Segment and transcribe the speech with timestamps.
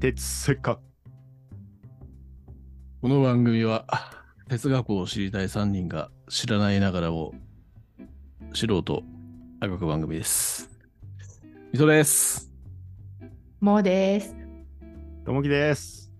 [0.00, 0.78] 哲せか。
[3.02, 3.84] この番組は
[4.48, 7.34] 哲学を知りたい3人が知らないながらも
[8.54, 9.02] 素人
[9.58, 10.70] あがく番組です。
[11.72, 12.48] みそです。
[13.60, 14.36] もうです。
[15.24, 16.12] ともきです。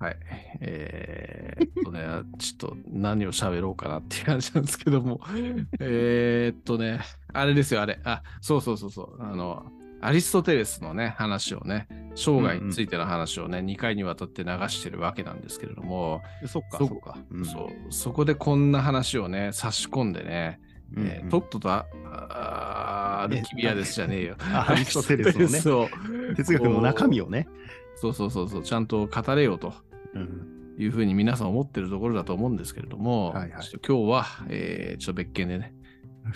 [0.00, 0.16] はい。
[0.60, 2.00] えー、っとね、
[2.38, 5.20] ちょっと何を喋ろうかなっていう感じなんですけども、
[5.78, 6.98] えーっとね、
[7.32, 8.00] あれですよ、あれ。
[8.02, 9.22] あ、そうそうそうそう。
[9.22, 9.70] あの、
[10.02, 11.86] アリストテレスのね、話をね、
[12.20, 17.18] 生涯についての話をね、2回にわたって流してるわけなんですけれども、そっか、そそっか。
[17.30, 20.60] うんそうそこでこんな話をね差し込んでね、
[20.94, 24.36] うんえーとっととああアルキビアですじゃねえよ。
[24.52, 25.88] あアリストテレスのね そ
[26.30, 27.48] う哲学の中身をね。
[27.96, 29.74] そうそうそうそうちゃんと語れよと
[30.14, 35.74] うんいうふうに皆さん思ってるところだと思うんですけれども、はいはい今日は、えーちょっと別件でね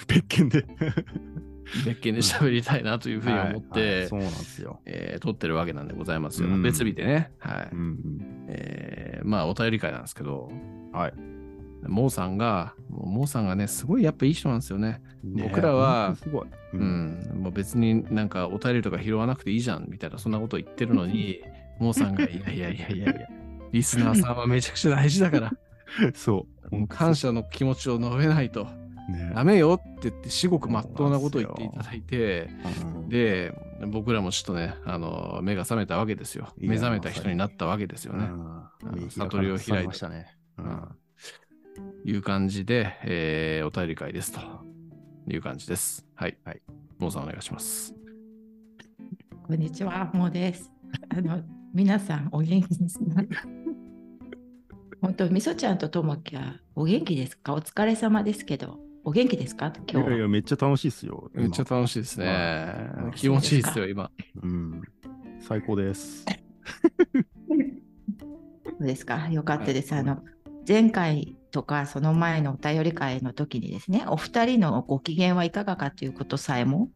[0.06, 0.64] 別件で。
[1.84, 4.80] 別件で喋りたいなというふうに思って、そうなんですよ。
[4.86, 6.48] えー撮ってるわけなんでございますよ。
[6.48, 7.32] うん別日でね。
[7.38, 7.68] はい。
[7.72, 10.50] うんうんえーまあお便り会なんですけど、
[10.92, 11.14] はい。
[11.88, 15.00] モーさんが、もうモーさんがね、すごいやっぱいい人なんですよね。
[15.22, 16.46] ね僕らはすごい。
[16.72, 16.76] う。
[16.76, 21.40] ん、もう別になんかお便りとか拾わなくていいじゃんみたいなそんなこと言ってるのに、
[21.78, 23.28] モーさんがいやいやいやいやいや、
[23.72, 25.52] リスナーさんはめちゃくちゃ大事だから、
[26.14, 28.66] そう感謝の気持ちを述べないと
[29.12, 32.48] ねダメよって言って至極真っ当なことを言っていただいて、
[32.94, 33.52] うんで、
[33.88, 36.48] 僕らもちょっとね、あの、目が覚めたわけですよ。
[36.56, 38.24] 目覚めた人になったわけですよね。
[38.24, 40.26] うんうん悟りを開いたましたね。
[40.58, 40.88] ううんん
[42.04, 44.40] いう感じで、えーお便り会ですと
[45.28, 46.06] いう感じです。
[46.14, 46.38] はい。
[46.44, 46.62] はい。
[46.98, 47.94] モーさんお願いします。
[49.46, 50.70] こんにちは、もうです。
[51.10, 51.42] あの、
[51.74, 53.04] 皆さんお元気ですか？
[55.02, 57.52] 本当、みそちゃんとともきはお元気ですか？
[57.54, 59.66] お疲れ様ですけど、お元気ですか？
[59.66, 60.10] い今日は。
[60.12, 61.30] やいや、めっちゃ楽しいっすよ。
[61.34, 63.12] めっちゃ今楽しいですねうん。
[63.12, 64.10] 気持ちいいですよ、今。
[64.42, 64.82] うん。
[65.40, 66.24] 最高です。
[68.64, 69.94] そうですかよかったです。
[69.94, 70.22] あの、
[70.66, 76.88] 前回とかその前のお便り会の時にですね、お二人のご機嫌はいかがかということさえも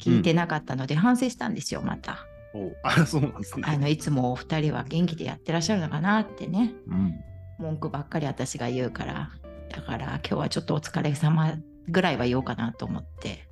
[0.00, 2.26] 聞いてなかったので、反省したんですよ、また。
[2.54, 3.64] おあ、そうなんですね。
[3.66, 6.72] あのいつもお二人は元気でやってらっしゃるのかなってね。
[6.86, 7.14] うん。
[7.58, 9.30] 文句ばっかり私が言うから
[9.70, 11.54] だから今日はちょっとお疲れ様
[11.88, 13.46] ぐらいは言おうかなと思って、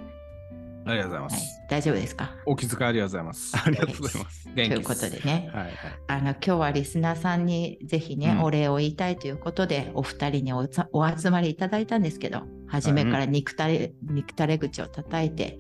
[0.85, 2.31] ありがとうございまはいす。、大丈夫ですか？
[2.47, 3.53] お気遣いありがとうございます。
[3.65, 4.49] ありがとうございます。
[4.55, 5.75] ということでねはいはい。
[6.09, 15.59] あの今日はリスナーさんにぜひね、うんお礼を言いたいということでお二人にお集まりいただいたんですけど初めから憎たれ,、憎たれ口を叩いて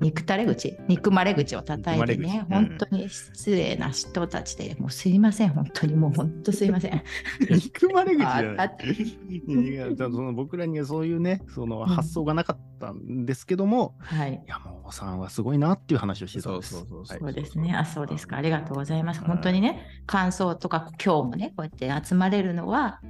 [0.00, 2.54] 憎たれ口憎まれ口を叩いてねうん。
[2.68, 7.02] 本当に失礼な人たちでもうすいません本当にもう本当すいません。
[7.50, 8.68] 憎まれ口じゃあない。
[8.68, 8.70] あ。
[9.52, 14.42] いやその僕らにはそういうね、その発想がなかったんですけども、はい。
[14.44, 16.74] いや、もうおさんはすごいなっていう話をしてたんです。
[16.74, 17.24] そうそうそうそう。
[17.24, 17.34] はい。
[17.34, 17.74] そうですね。
[17.74, 18.36] あ、そうですか。
[18.36, 19.20] ありがとうございます。
[19.20, 19.28] はい。
[19.28, 23.00] 本当にね、感想とか、今日もね、こうやって集まれるのは、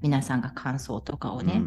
[0.00, 1.62] 皆さんが感想とかをね、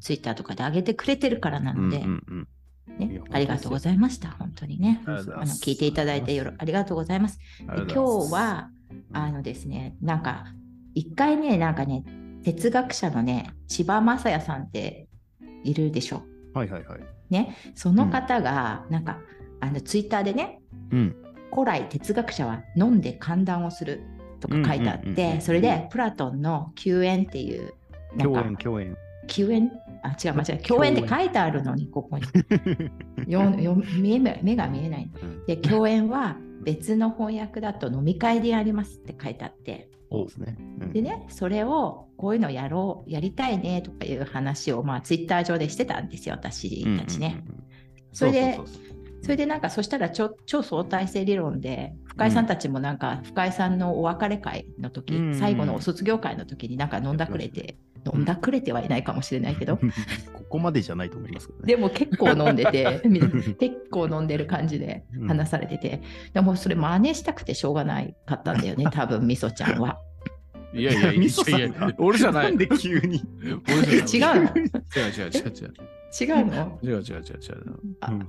[0.00, 2.48] ツイッターとかで上げてくれてるからなうん、ので、うんうんうん
[2.86, 4.30] ね、ありがとうございました。
[4.30, 5.02] 本当にね。
[5.06, 7.38] あの聞いていただいてよろありがとうございます。
[7.60, 8.70] 今日は、
[9.12, 10.46] あのですね、なんか、
[10.94, 12.04] 一回ね、なんかね、
[12.42, 15.08] 哲学者のね、千葉雅也さんって
[15.64, 16.22] いるでしょ。
[16.54, 17.00] はいはいはい。
[17.30, 19.18] ね、その方が、なんか、
[19.60, 20.60] あのツイッターでね、
[20.90, 21.16] うん。
[21.52, 24.02] 古来哲学者は飲んで歓談をする
[24.40, 27.74] とか書いてあっうんうんうんうんてそれでプラトンの救援っていう
[28.16, 28.96] なん共か演共演。
[29.26, 29.70] 救援
[30.02, 32.24] あ違う間違う救援って書いてあるのにここに。
[34.42, 35.10] 目が見えない。
[35.22, 35.46] うん。
[35.46, 39.88] で救援は別の翻訳だと飲み会でやりますって書いてあって。
[40.10, 40.56] そうですね。
[40.58, 40.92] うん。
[40.92, 47.42] でねそれをこういうのやろうやりたいねとかいう話をまあツイッター上でしてたんですよ私たちね。
[47.46, 47.64] うんうんうん
[48.12, 48.58] それで
[49.22, 55.34] それでなんかそしたら超超相対性理論で深井さんたちもなんか深井さんのお別れ会の時、うん。
[55.34, 59.76] 最後のお卒業会の時になんか飲んだくれて、ん飲んだくれてはいないかもしれないけど、
[60.32, 61.66] ここまでじゃないと思いますけどね。
[61.66, 66.02] でも結構飲んでて み結構飲んでる感じで話されてて、
[66.32, 69.98] でもそれ真似したくてしょうがないかったんだよね 多分みそちゃんは。
[70.72, 71.58] いやいやいや、みそさんが？
[71.58, 72.44] いやいや俺じゃない。
[72.44, 73.22] なんで急に？
[73.66, 74.38] 俺じゃない。
[74.38, 74.56] 違うの？
[74.56, 74.70] 違う
[75.10, 75.74] 違う違う違う。
[76.38, 76.78] 違うの？
[76.82, 77.22] 違う違う違う違う。
[78.00, 78.28] あうん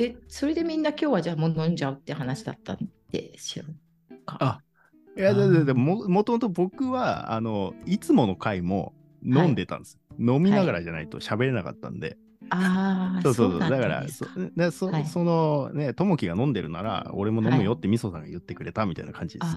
[0.00, 2.78] えそれでみんな今日はじゃあもう飲んじゃうって話だったん
[3.10, 3.64] ですよ。
[4.26, 4.60] あ、
[5.18, 8.94] いや、だだだももともと僕は、あの、いつもの回も
[9.24, 9.98] 飲んでたんです。
[10.18, 12.16] 飲みながらじゃないと喋れなかったんで。
[12.50, 13.60] ああ、そうそうそう。
[13.60, 19.56] だから、そんでそはいそのね、ともきが飲んでるなら、俺も飲むよってみそさんが言ってくれたみたいな感じです。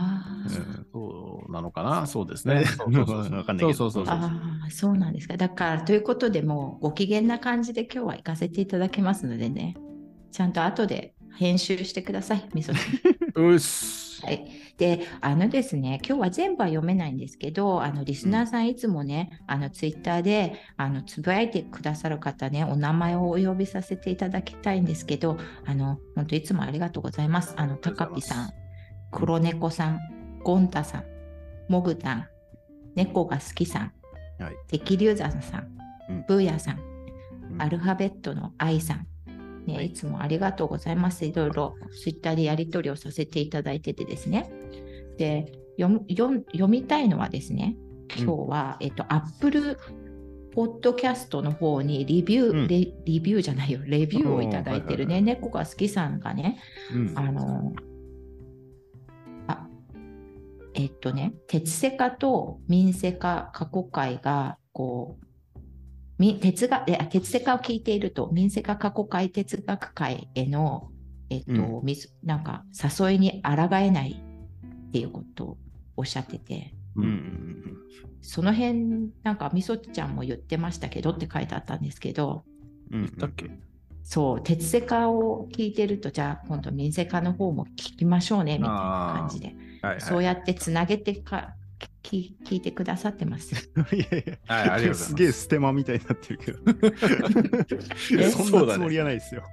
[0.92, 2.08] そうなのかな？
[2.08, 2.66] そうですね。
[2.66, 4.16] そうそうそう わかんないけどそうそうそうそう。
[4.16, 5.38] ああ、そうなんですか。
[5.38, 9.78] だから、ということでもうご機嫌な感じで今日は行かせていただきますのでね、
[10.32, 12.82] ちゃんと後で編集してください、みそさん。
[13.40, 14.11] うっす。
[14.22, 14.48] ははい。
[14.78, 27.54] で、あのですね、今日は全部は読めないんですけど、あのリスナーさんいつもね、あのツイッターであのつぶやいてくださる方ね、お名前をお呼びさせていただきたいんですけど、あの本当いつもありがとうございます。
[27.58, 28.54] あのありがと高ピうございますさん、
[29.12, 30.00] 黒猫さん、
[30.44, 31.04] ゴンタさん、
[31.68, 32.28] モグタン、
[32.96, 33.94] 猫が好きさん、
[34.44, 35.68] はい敵流山さん、
[36.10, 36.80] うんブーヤさん、
[37.52, 39.08] うんアルファベットの愛さん、
[39.68, 39.88] ねはい。
[39.88, 41.26] い、つもありがとうございます。
[41.26, 44.52] いろいろツイッターでやり取りをさせていただいててですね。
[45.18, 47.76] で、読む読みたいのはですね、
[48.18, 49.78] 今日は、えっと、Apple
[50.54, 52.68] ポッドキャストの方にリビュー、うん。
[52.68, 56.60] レリビューじゃないよ、レビューをいただいてるね、はいはいはい猫が好きさんがね、
[56.94, 57.14] うん。
[57.18, 57.74] あの、
[59.48, 59.68] あ、
[60.74, 65.26] えっとね、鉄セカと民セカ過去会が、こう、
[66.22, 70.92] み鉄がえあ鉄セカを聞いていると、民セカ過去会哲学会への、
[71.32, 74.24] えっと、うみずなんか、誘いに抗えない
[74.90, 75.58] っていうことを
[75.98, 77.04] おっしゃってて、うん。
[77.04, 77.78] うん
[78.22, 82.44] その辺、なんか、みそちゃんも言ってましたけどって書いてあったんですけど、
[82.92, 83.18] うんうん。
[83.18, 83.50] だっけ？
[84.04, 89.48] そう、鉄セカを聞いてると、じゃあ今度民セカの方も聞きましょうね、みたいな感じで。
[89.48, 90.02] はいはい。
[90.02, 91.56] そうやってつなげてか
[92.02, 93.54] き聞いてくださってます。
[93.94, 95.04] いやいやはい、ありがとうございます。
[95.10, 96.60] すげえステマみたいになってるけど。
[98.22, 99.44] えそんなつもりはないですよ。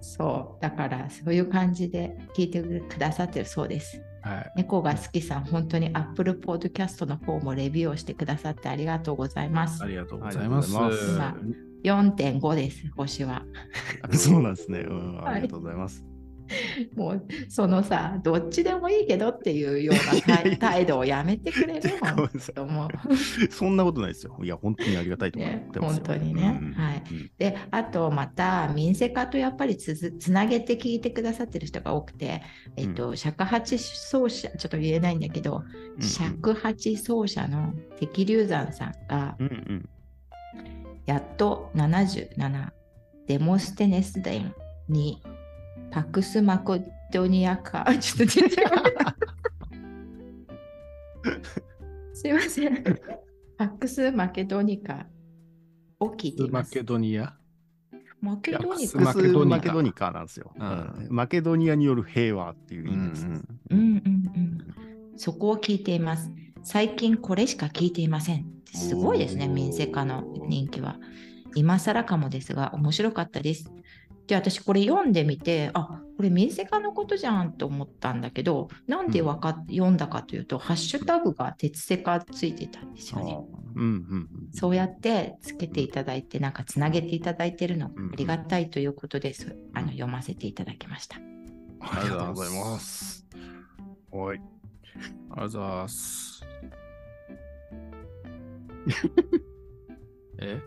[0.00, 4.02] そう、だからそういう感じで聞いてくださってるそうです。
[4.22, 4.52] はい。
[4.56, 9.86] 猫が好きさん、本当に Apple Podcast の方もレビューをしてくださってありがとうございますあ。
[9.86, 10.76] りがとうございます。
[10.76, 13.42] ありがとうございます4.5です、星は。
[14.12, 14.80] そうなんですね。
[14.80, 16.11] うん、はいありがとうございます。
[16.96, 21.90] もう、そのさ、どっちでもいいけどっていうような態態度をやめてくれる。
[23.50, 24.38] そんなことないですよ。
[24.42, 26.04] いや、本当にありがたいと思ねってますよ。
[26.06, 32.42] 本当にねうんはいうんで、あとまた、民生化とやっぱりつづつなげて聞いてくださってる人が多くて、
[32.76, 35.62] えっと、尺八奏者、ちょっと言えないんだけど、
[35.96, 39.88] うん尺八奏者の敵流山さんが、うんうん。
[41.06, 42.70] やっと77、
[43.26, 44.54] デモステネスデン
[44.88, 45.22] に、
[45.92, 46.78] パクスマコ
[47.12, 48.94] ドニアカ、 ちょっと出てこない
[52.14, 52.82] すいません。
[53.58, 55.06] パクスマケドニカ
[56.00, 56.68] を聞いています。
[56.68, 57.36] マケドニア？
[58.22, 63.26] マケドニカマケドニカマケドニカなんですよ、うんうんマケドニアによる平和っていう意味です。
[63.26, 63.32] うん
[63.70, 64.58] うんうん。
[65.16, 66.30] そこを聞いています。
[66.62, 68.46] 最近これしか聞いていません。
[68.64, 70.98] すごいですね、民生化の人気は。
[71.54, 73.70] 今更かもですが、面白かったです。
[74.26, 83.38] で、私これ読んでみて、あこれ民生化のことじゃんと思ったんだけど、なんでわか、読んだかというと、ハッシュタグが鉄セカついてたんですよね。
[83.74, 89.56] うんうんそうやってつけていただいて、なんかつなげていただいてるのうんありがたいということです。
[89.74, 91.16] あの読ませていただきました。
[91.80, 93.26] ありがとうございます。
[94.10, 94.38] はい。
[94.38, 96.46] ありがとうございます。
[100.38, 100.60] え？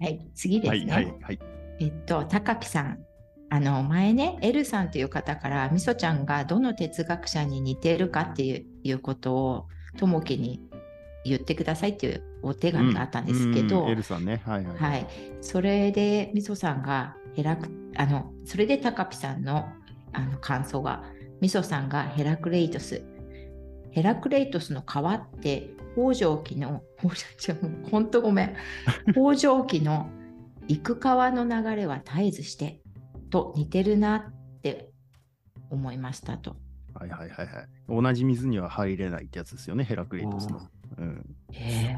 [0.00, 0.80] はい、次ですはね。
[0.80, 1.38] いはいはい。
[1.78, 3.04] えっと、高木さん。
[3.52, 9.66] あの前ね、エルさんという方から、みそちゃんがどの哲学者に似ているかっていういうことを、
[9.98, 10.60] ともきに
[11.24, 14.40] 言ってくださいっていうお手紙があったんですけど、うんうんエルさんね。
[14.44, 14.76] はいはい。
[14.76, 15.06] はい、
[15.40, 19.68] それでみそさんがヘラクあのそれで高木さんの
[20.12, 21.04] あの感想が
[21.40, 23.02] みそさんがヘラクレイトス
[23.90, 28.54] ヘラクレイトスの川って北条記の北条記ほんとごめん
[29.12, 30.10] 北条記の
[30.68, 32.80] 行く川の流れは絶えずして
[33.30, 34.90] と似てるなって
[35.70, 36.56] 思いましたと。
[36.94, 37.68] はいはいはいはい。
[37.88, 40.60] 同じ水には入れないってやつですよね、ヘラクレイトスの。
[40.98, 41.96] うん、え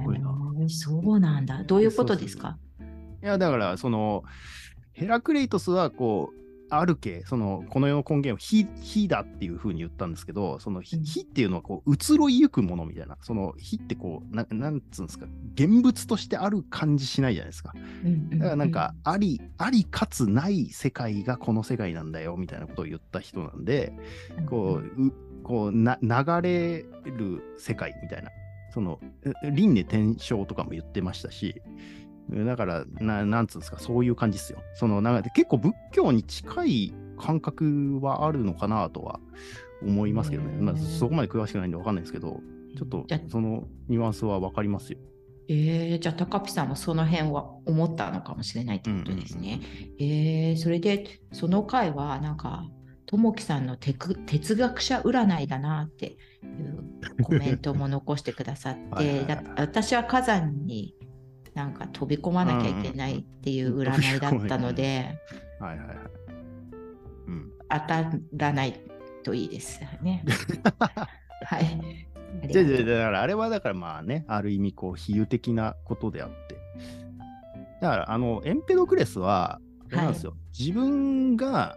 [0.68, 1.64] そうなんだ。
[1.64, 2.58] どういうことですか？
[3.22, 4.22] いや、だから、その、
[4.92, 6.41] ヘラクレイトスは、こう、
[6.78, 17.74] あるけ、その、この世の根源を火火だっていうふうに言ったんですけど、その火っていうのは、こう、移ろいゆくものみたいな、その火ってこう、ななんつうんですか、現物としてある感じしないじゃないですか。
[18.30, 23.92] だからなんか、あり、ありかつない世界がこの世界なんだよ、みたいなことを言った人なんで、
[24.48, 25.12] こう、う
[25.42, 28.30] こうな流れる世界みたいな、
[28.72, 31.60] その、え輪廻転生とかも言ってましたし、
[32.32, 34.62] だから、ななんつうんですか、そういう感じですよ。
[34.74, 39.20] その、なんか結構仏教に近い感覚はあるのかなとは
[39.82, 40.56] 思いますけどね。
[40.60, 42.40] まあ、そこまで詳しくないんでわかんないですけど、
[42.76, 44.98] ちょっとそのニュアンスはわかりますよ。
[45.48, 49.60] えー、じゃあ高木さんもその辺は思ったのかもしれないってことですね。
[49.98, 52.68] えー、それでその回はなんか
[53.06, 60.94] ともきさんのテク哲学者占いだなっていうコメントも残してくださって はいだ私は火山に
[61.54, 65.18] なんか飛び込まなきゃいけないっていう占いだったので、
[65.60, 65.96] はいはいはい。
[67.72, 68.80] 当たらない
[69.22, 70.24] といいですね。
[71.44, 72.06] はい。
[72.48, 76.56] じゃだからあれはだからまあね、ある意味こう比喩的なことであって。
[77.80, 81.76] だからあのエンペドクレスは、なんですよ、はい、自分が、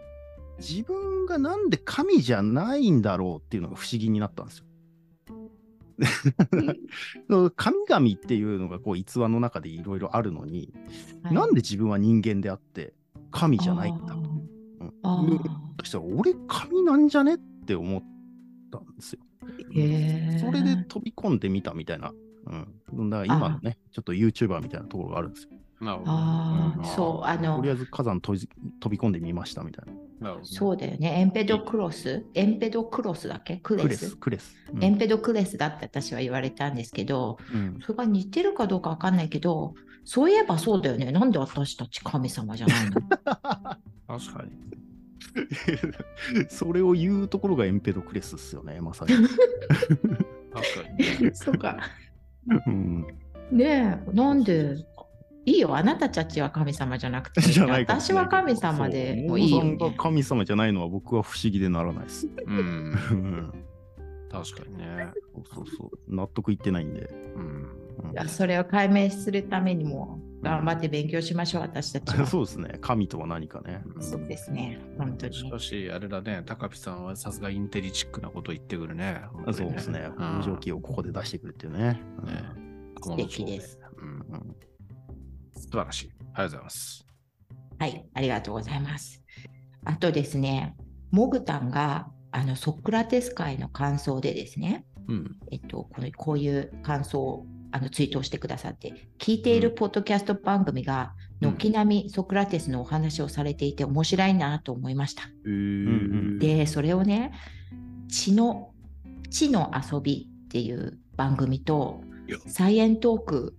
[0.58, 4.66] 自分がなんで神じゃないんだろうっていうのが不思議になったんですよ。
[7.56, 10.72] 神々っていうのがこう逸話の中でいろいろあるのに、
[11.22, 12.94] はい、なんで自分は人間であって
[13.30, 14.30] 神じゃないんだと。
[14.80, 15.40] うん、
[15.80, 18.02] そしたら俺神なんじゃねって思っ
[18.70, 19.20] たんですよ。
[20.40, 22.12] それで飛び込んでみたみたいな。
[22.92, 25.50] うん、だから今のね、ちょっと YouTuber みたいなところがあるんですよ。
[25.80, 26.10] なるほど。
[26.10, 27.56] ああ、そう、あの。
[27.56, 28.38] とりあえず火山飛
[28.88, 29.86] び込んでみましたみたい
[30.20, 30.36] な。
[30.42, 31.20] そうだよね。
[31.20, 32.24] エンペドクロス？
[32.32, 33.58] エンペドクロスだっけ？
[33.58, 34.16] クレス？
[34.16, 34.56] クレス。
[34.72, 41.12] うん、エンペドクレスだって私は言われたんですけど、うん、それが似てるかどうかわかんないけど、そういえばそうだよね。
[41.12, 43.00] なんで私たち神様じゃないの？
[44.08, 44.52] 確かに。
[46.48, 49.12] それを言うところがエンペドクレスですよね、まさに。
[49.18, 50.18] 確か
[51.20, 51.34] に。
[51.34, 51.76] そうか。
[52.66, 53.06] うん、
[53.50, 54.76] ねえ、なんで
[55.46, 59.78] いいよ、あなたたちは神様じゃなくて、 じゃない私は神様でもいいよ、ね。
[59.96, 62.28] 神様じゃないのは僕は不思議でならないです。
[62.46, 62.92] うん。
[64.28, 65.08] 確かにね。
[65.54, 67.08] そうそう納得いってないんで。
[67.36, 68.12] うん。
[68.12, 72.26] いやそれを解明するためにも頑張って勉強しましょう、私たちは。
[72.26, 72.78] そうですね。
[72.80, 73.84] 神とは何かね。
[74.00, 74.80] そうですね。
[74.98, 75.34] 本当に。
[75.34, 79.22] しかし、あれだね、高木さんはさすがインテリチックなこと言ってくるね。
[79.46, 80.10] ねそうですね。
[80.16, 81.78] 工場機をここで出してくるっていうね。
[81.78, 82.00] ね
[83.00, 83.78] 素敵です。
[83.98, 84.56] うんうん
[85.66, 86.10] 素晴らしい。
[86.10, 87.06] ありがとうございます。
[87.78, 89.22] はい、ありがとうございます。
[89.84, 90.76] あとですね、
[91.10, 105.24] モグタンがあのソクラテス会の感想でですね、うん、えっと、このこういう感想をあのツイートをしてくださって、聞いているポッドキャスト番組が、軒並みソクラテスのお話をされていて面白いなと思いました。
[106.38, 107.32] で、それをね、
[108.08, 108.72] 血の、
[109.30, 112.00] 血の遊びっていう番組と、
[112.46, 113.55] サイエントーク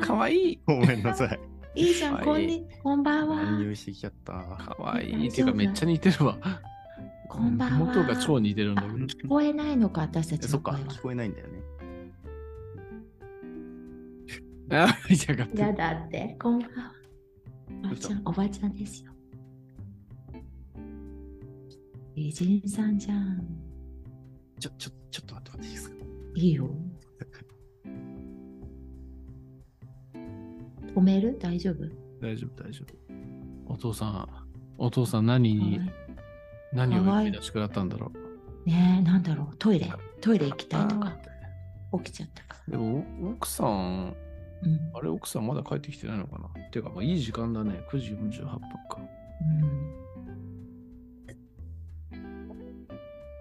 [0.00, 0.60] かわいい。
[0.66, 1.40] ごめんなさい。
[1.80, 3.42] いいじゃん、こんにこんばんは。
[3.42, 4.32] 乱入してきちゃった。
[4.32, 5.30] かわいい。
[5.30, 6.38] てか、めっちゃ似てるわ。
[7.28, 7.78] こんばんは。
[7.94, 8.94] 元が超似てるんだけど。
[8.94, 11.60] 聞こえないのか、私たちそっか、聞こえないんだよね。
[14.70, 15.60] あ、嫌がって。
[15.60, 16.92] やだって、こんばんは。
[17.84, 19.12] おばちゃん、おばちゃんですよ。
[22.14, 23.46] 美人さんじゃん。
[24.58, 25.96] ちょ、ちょ、ちょっと待って待っていいですか？
[26.36, 26.70] いいよ。
[30.96, 31.38] 褒める？
[31.38, 31.84] 大丈夫？
[32.22, 32.82] 大丈夫、大丈
[33.68, 33.72] 夫。
[33.72, 34.28] お父さん、
[34.78, 35.78] お父さん何に、
[36.72, 38.10] 何を呼び出してくれたんだろ
[38.64, 38.68] う？
[38.68, 39.56] ねえ、なんだろう？
[39.58, 41.14] トイレ、トイレ行きたいとか、
[42.02, 42.62] 起きちゃったか。
[42.66, 44.16] でも、奥さん、
[44.62, 46.48] うん、あれ、奥さんまだ帰ってきてないのかな？
[46.48, 47.84] っていうか、まあ、いい時間だね。
[47.92, 48.98] 9時48分か。
[52.12, 52.26] うん。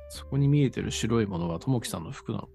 [0.09, 2.47] そこに見えてる白いものは、ともきさんの服なの？
[2.47, 2.54] か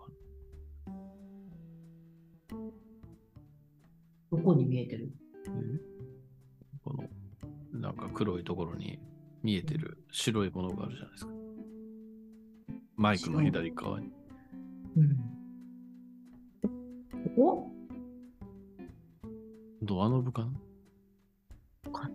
[4.31, 5.13] どこに見えてる？
[6.85, 7.05] この、
[7.81, 8.99] なんか黒いところに
[9.43, 11.33] 見えてる白いものがあるじゃないですか。
[12.97, 14.11] マイクの左側に。
[14.97, 15.17] うん。
[17.37, 17.71] お
[19.83, 20.53] ドアノブかな？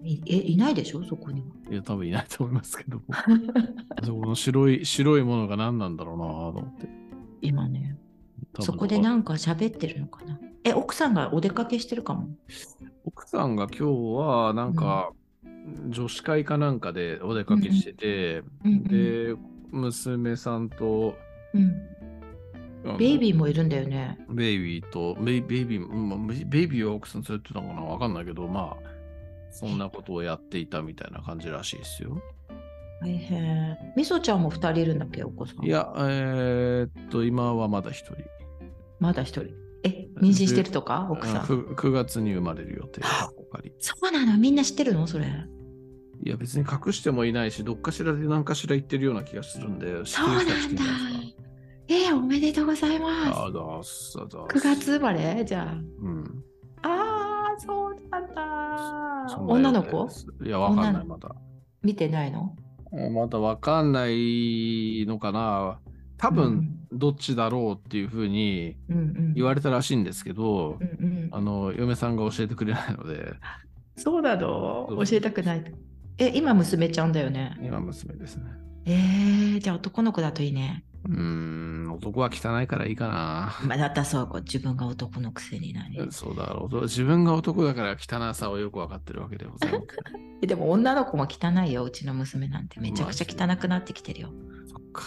[0.05, 1.03] え、いないでしょ？
[1.03, 1.47] そこには。
[1.69, 3.03] いや、多分いないと思いますけども。
[4.03, 6.29] そこの白い、白いものが何なんだろうなと
[6.59, 6.87] 思って。
[7.41, 7.97] 今ね。
[8.61, 12.27] そこでなんか喋ってるのかなえ、奥さんがお出かけしてるかも？
[13.05, 13.83] 奥さんが今日
[14.17, 15.11] はなんか、
[15.89, 19.35] 女子会かなんかでお出かけしてて、うんうん、で、
[19.69, 21.15] 娘さんと、
[21.53, 24.17] うん、ベイビーもいるんだよね。
[24.27, 27.81] ベイビーと、ベイベイビー、まあ、ベイビーは奥さん連れてたのかな？
[27.81, 28.89] わかんないけど、まあ、
[29.51, 32.19] そんなことをやっていたみたいな感じらしいですよ。
[33.01, 33.77] 大変。
[33.95, 35.63] みそちゃんも2人いるんだっけ、お子さん。
[35.63, 38.15] いや、えー、っと、今はまだ1人。
[38.99, 39.64] まだ1人。
[39.85, 41.07] え、妊娠してるとか？
[41.11, 43.01] 奥さん 9, 9月に生まれる予定
[43.79, 44.37] そうなの？
[44.37, 45.05] みんな知ってるの？
[45.05, 45.27] それ。
[46.23, 50.53] いや、別に隠してもいないし、どっかしらで何かしら言ってるような気がするんで、そうなんだ。
[51.87, 53.39] えー、おめでとうございます。
[53.39, 55.45] あだすだ9月生まれ？
[55.45, 55.73] じゃあ。
[55.73, 56.43] うん。
[56.81, 59.37] ああ、そうなんだ。
[59.39, 60.09] 女の子？
[60.43, 61.35] いや、わかんない、まだ。
[61.83, 62.55] 見てないの？
[63.11, 65.79] まだわかんないのかな。
[66.17, 68.77] 多分どっちだろうっていうふうに
[69.35, 73.33] 言われたらしいんですけど、うんうん、あの嫁さんが教えてくれないので。
[73.97, 74.87] そうなの？
[74.89, 75.63] 教えたくない。
[76.17, 77.57] え、今娘ちゃんだよね？
[77.61, 78.43] 今娘ですね。
[78.85, 80.83] えー、じゃあ男の子だといいね。
[81.07, 83.55] うん、男は汚いからいいかな。
[83.67, 85.99] まあ、だったらそう、自分が男のくせになに。
[86.11, 86.81] そうだろう。
[86.83, 89.85] 自分が男だから汚さをよくわかってるわけでございます。
[90.47, 92.79] でも女の子も汚いよ、うちの娘なんて。
[92.79, 94.29] めちゃくちゃ汚くなってきてるよ。
[94.65, 95.03] そっか。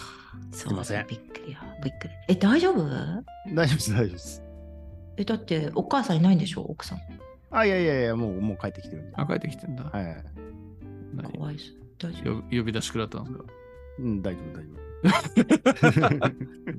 [0.50, 1.06] すいません。
[1.06, 1.58] びっくりよ。
[1.84, 2.14] びっくり。
[2.28, 2.84] え、大丈夫？
[3.54, 4.42] 大丈夫です、大丈夫です。
[5.16, 6.98] え、だってお母さんいないんでしょ、奥さん。
[7.50, 9.16] あ、いやいやいや、もう、もう帰ってきてるんで。
[9.16, 9.84] あ、帰ってきてんだ。
[9.84, 10.24] はい。
[11.22, 11.76] かわいそう。
[11.98, 12.42] 大丈夫？
[12.56, 13.44] 呼び出しくらったんですか？
[14.00, 14.78] うん、大丈夫、大丈夫。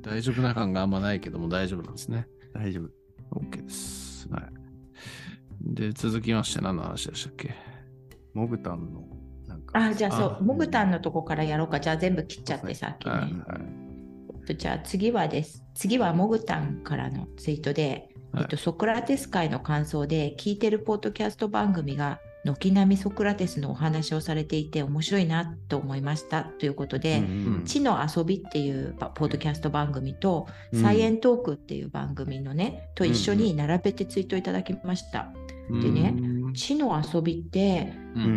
[0.00, 2.26] 大丈夫な感があんまないけども大丈夫なんですね。
[2.54, 2.90] 大丈夫。
[3.40, 4.28] OK です。
[4.30, 4.44] はい。
[5.62, 7.54] で、続きまして何の話でしたっけ？
[8.34, 9.06] モグタンの。
[9.72, 11.80] あ、じゃあそう、モグタンのとこからやろうか。
[11.80, 13.14] じゃあ全部切っちゃってさっきね。
[14.56, 15.64] じゃあ次はです。
[15.74, 35.32] 次はモグタンからのツイートで、はい、えっと、ソクラテス会の感想で聞いてるポッドキャスト番組が軒並みソクラテスのお話をされていて面白いなと思いましたということで「うん知の遊び」っていうポッドキャスト番組と「サイエントーク」っていう番組のね、と一緒に並べてツイートいただきました。
[35.68, 36.14] でね
[36.54, 37.92] 「知の遊び」って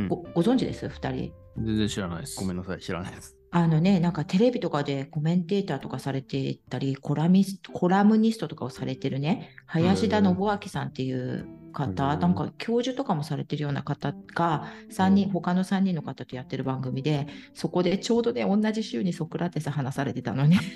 [0.09, 1.33] ごご存知です？2人。
[1.57, 2.39] 全然知らないです。
[2.39, 3.37] ごめんなさい、知らないです。
[3.51, 20.59] あのね、なんかテレビとかでコメンテーターとかされてたり、コラミスコラムニストとかをされてるね、林田信明さんっていう方、なんか教授とかもされてるような方が3人、他の3人の方とやってる番組で、そこでちょうどね、同じ週にソクラテス話されてたのね。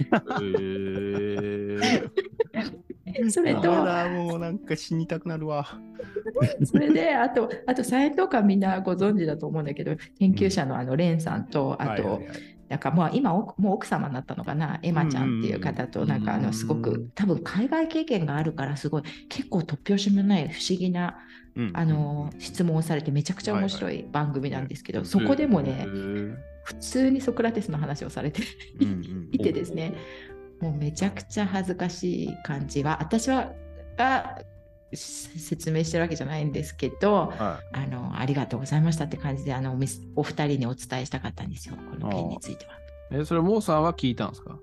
[3.30, 3.72] それと。
[3.72, 5.66] もうなんか死にたくなるわ。
[6.66, 21.18] それで、あと、あと、サイエントーカーみんなご存知だと思うんだけど、研究者のあのレンさんと、あと、はいはいはいなんかもう今もう奥様になったのかなエマちゃんっていう方となんかあのすごく多分海外経験があるからすごい結構突拍子もない不思議な
[21.74, 25.88] あの質問をされてめちゃくちゃ面白い番組なんですけどそこでもね
[26.64, 28.42] 普通にソクラテスの話をされて
[29.32, 29.94] いてですね。
[30.60, 33.54] もうめちゃくちゃ恥ずかしい感じは私は
[33.96, 34.42] が
[34.94, 39.78] 説明してるわけじゃないんですけど、はい、あのありがとうございましたって感じであの
[40.16, 42.72] お二人にお伝えしたかったんですよ、この件については。
[43.12, 44.60] え、それ、モーさんは聞いたんですか？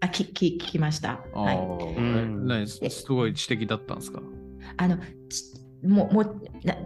[0.00, 1.20] あきき聞きました。
[1.32, 1.58] はい、
[2.46, 2.68] 何？
[2.68, 4.20] すごい知的だったんですか？
[4.76, 4.98] あの
[5.82, 6.24] もも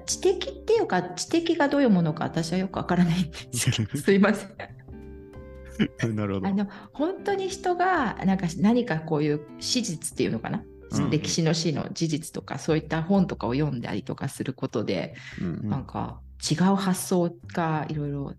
[0.07, 4.55] 知的っていうか、知的がどういうものか私はよくわからないんですけど、 すいません。
[6.15, 6.49] なるほど。
[6.49, 10.63] あの本当に人がなんか何かこういう史実っていうのかな？
[11.11, 18.35] 歴史の史の事実とか、そういった本とかを読んだりとかすることで、うんなんか違う発想がいろいろ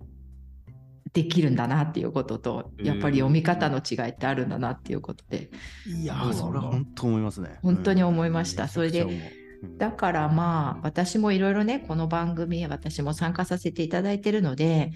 [1.14, 5.50] できるんだなっていうことと、やっぱり読み方の違いってあるんだなっていうことで。
[5.86, 7.60] いやそれは本当思いますね。
[7.62, 8.68] 本当に思いました。
[8.68, 9.06] それで、
[9.78, 14.92] だからまあ私もいろいろねこの番組私も参加させていただいてるので、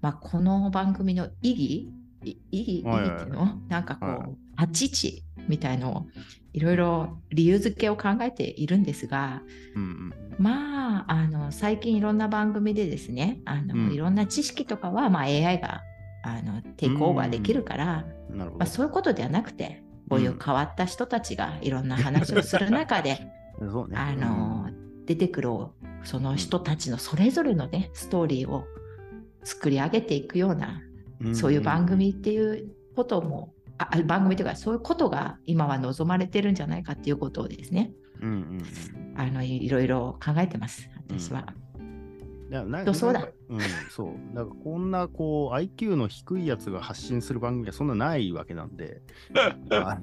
[0.00, 1.88] まあ、この番組の意義
[2.24, 6.06] 意義意義っていうの、なんかこう、立ち位置みたいのを
[6.52, 9.42] いろいろ理由付けを考えているんですが、
[9.76, 15.82] うんうん、まああの最近いろんな番組でですねあの、うん、いろんな知識とかは、まあ、AI が
[16.22, 23.10] あのテイクオーバーできるから、うん、まあ、そういうことではなくてこういう変わった人たちがいろんな話をする中で、
[23.60, 24.68] ね、あの
[25.06, 25.50] 出てくる
[26.02, 28.64] その人たちのそれぞれのねストーリーを
[29.44, 30.82] 作り上げていくような、
[31.32, 33.59] そういう番組っていうこともあ
[34.06, 41.46] 番組というかそういうことが今は望まれてるんじゃないかっていうことをですね、うんうん、あのいろいろ考えてます私は。
[41.78, 43.28] うん、なんかそうだ。
[43.48, 44.34] うん、そう。
[44.34, 49.02] なんかこんなこう IQ の低いやつが発信する番組はそんなないわけなんで。
[49.70, 49.98] あ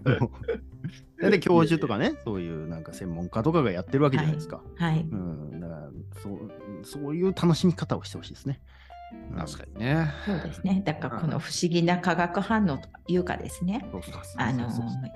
[1.22, 4.62] ので教授とかね、そういうなんか専門家とかがやってるわけじゃないですか。
[4.76, 4.92] はい。
[4.92, 5.90] はい、うん、だから
[6.22, 6.52] そう
[6.84, 8.62] そういう楽しみ方をしてほしいですね。
[9.38, 10.12] 確かにね。
[10.26, 10.82] そうですね。
[10.86, 13.86] だからこの不思議な化学反応というかですね、
[14.38, 14.70] あの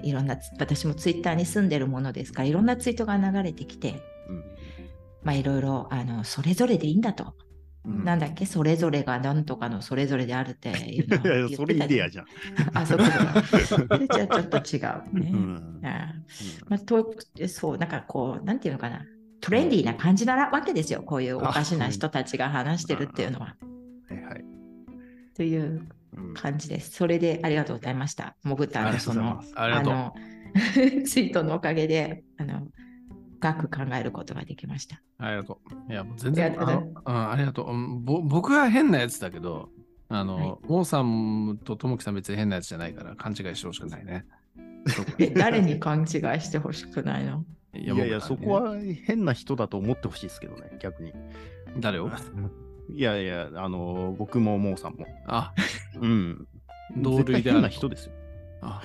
[0.04, 4.44] いろんな私もツイッターに住んでるものですから、いろんなツイートが流れてきて、うん、
[5.24, 7.34] まあいろいろあのそれぞれでいいんだと。
[7.84, 8.46] うん、なんだっけ？
[8.46, 12.26] それぞれが何とかのそれぞれであるっていうの いやいやそれイデアじゃん。
[12.78, 13.42] あ、そこだ。
[14.14, 15.32] じゃちょっと違う ね。
[15.34, 15.82] うん、
[16.70, 17.16] まあ、と
[17.48, 19.04] そう、なんかこう、なんていうのかな。
[19.42, 21.02] トレンディーな感じなわけですよ。
[21.02, 23.56] こういうおかしな人たちが話してるっていうのは。
[24.16, 24.46] はいはい。
[25.36, 25.88] という
[26.34, 26.92] 感じです。
[26.92, 28.36] それでありがとうございました。
[28.44, 30.14] もぐたのその、あの、
[31.06, 32.68] ツイートのおかげで、あの、
[33.40, 35.02] 深く考えることができました。
[35.18, 35.92] ありがとう。
[35.92, 38.00] いや、もう全然ああありがとう。
[38.02, 39.70] ぼ僕は変なやつだけど、
[40.10, 44.26] あの、はい、モーさんとともきさん別に変なやつじゃないから勘違いしてほしくないね。
[45.36, 46.08] 誰に勘違い
[46.42, 47.46] してほしくないの？
[47.74, 51.14] いやいや、そこは変な人だと思ってほしいですけどね、逆に。
[51.80, 52.10] 誰を？
[52.94, 55.06] いやいや、あの、僕もモーさんも。
[55.28, 55.54] あ、
[56.00, 56.48] うん。
[56.98, 57.62] 同類である。
[57.62, 58.14] な人ですよ。
[58.62, 58.82] あ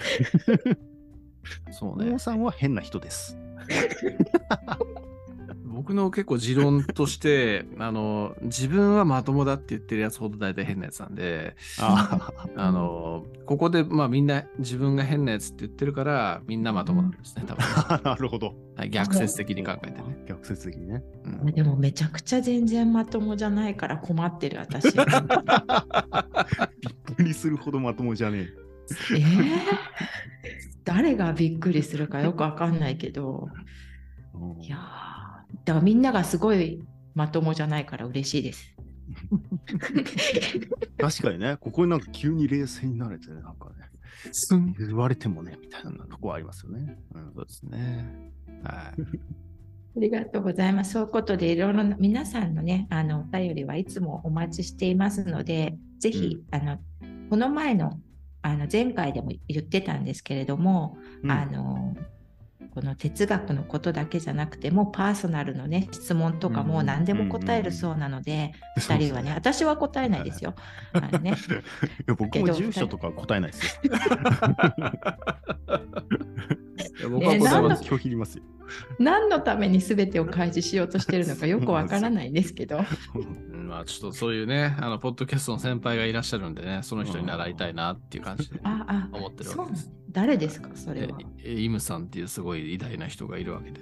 [1.70, 2.18] そうね王。
[2.18, 3.36] さんは変な人です。
[5.76, 17.62] 僕の結構持論として、 あの、自分はまともだって言ってるやつほど大体変なやつなんで、ああの、ここで、まあみんな自分が変なやつって言ってるから、みんなまともなんですね、多分。
[17.88, 18.54] あ、 なるほど。
[18.74, 20.16] はい逆説的に考えてね。
[20.26, 21.02] 逆説的にね。
[21.24, 24.94] うんでもめちゃくちゃ全然まともじゃないから困ってる私。
[24.94, 25.04] びっ
[27.16, 28.48] くりするほどまともじゃね
[29.12, 29.60] えー？
[30.84, 34.38] 誰がびっくりするかよくわかんないけど、え。
[34.38, 35.05] うんいやー
[35.66, 36.80] だからみんながすごい
[37.14, 38.74] まともじゃないから嬉しいです。
[40.96, 43.74] 確かにね、ここになんか急に冷静になれてね、なんかね、
[44.32, 46.98] すん言われてもね、みたいなとこありますよね。
[47.14, 48.32] うんそうですね。
[48.62, 49.02] はい。
[49.96, 50.92] ありがとうございます。
[50.92, 56.78] そういうことでいろいろな皆さんのね、あのお便りはいつもお待ちしていますので、ぜひ、あの
[57.28, 57.98] この前の
[58.42, 61.96] あの前回でも言ってたんですけれども、うんあの
[62.76, 70.54] この哲学のことだけじゃなくてもパーソナルのね質問とかも何でも答えるそうなので、二う2人はね私は答えないですよ。
[70.92, 71.34] あのねい
[72.06, 73.80] や僕も住所とか答えないです
[77.02, 77.08] よ。
[77.08, 77.84] 僕は答えます。
[77.84, 78.44] 拒否りますよ。
[78.98, 82.78] 何のために全てを開示しようとしてるのかよくわからないんですけど。
[83.14, 83.18] う
[83.56, 89.90] んまあちょっとそういうね、あの、ポッドキャストの先輩がいらっしゃるんでね、その人に習いたいなっていう感じでああ思ってるわけです。
[90.10, 90.70] 誰ですか？
[90.74, 91.18] それえは。
[91.44, 93.80] えイムさんっていうすごい偉大な人がいるわけで。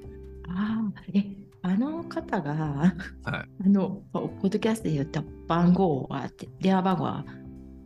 [0.49, 1.25] ああえ
[1.63, 2.93] あの方がはい。
[3.31, 6.29] あのポポッドキャストで言った番号は
[6.61, 7.25] 電話番号は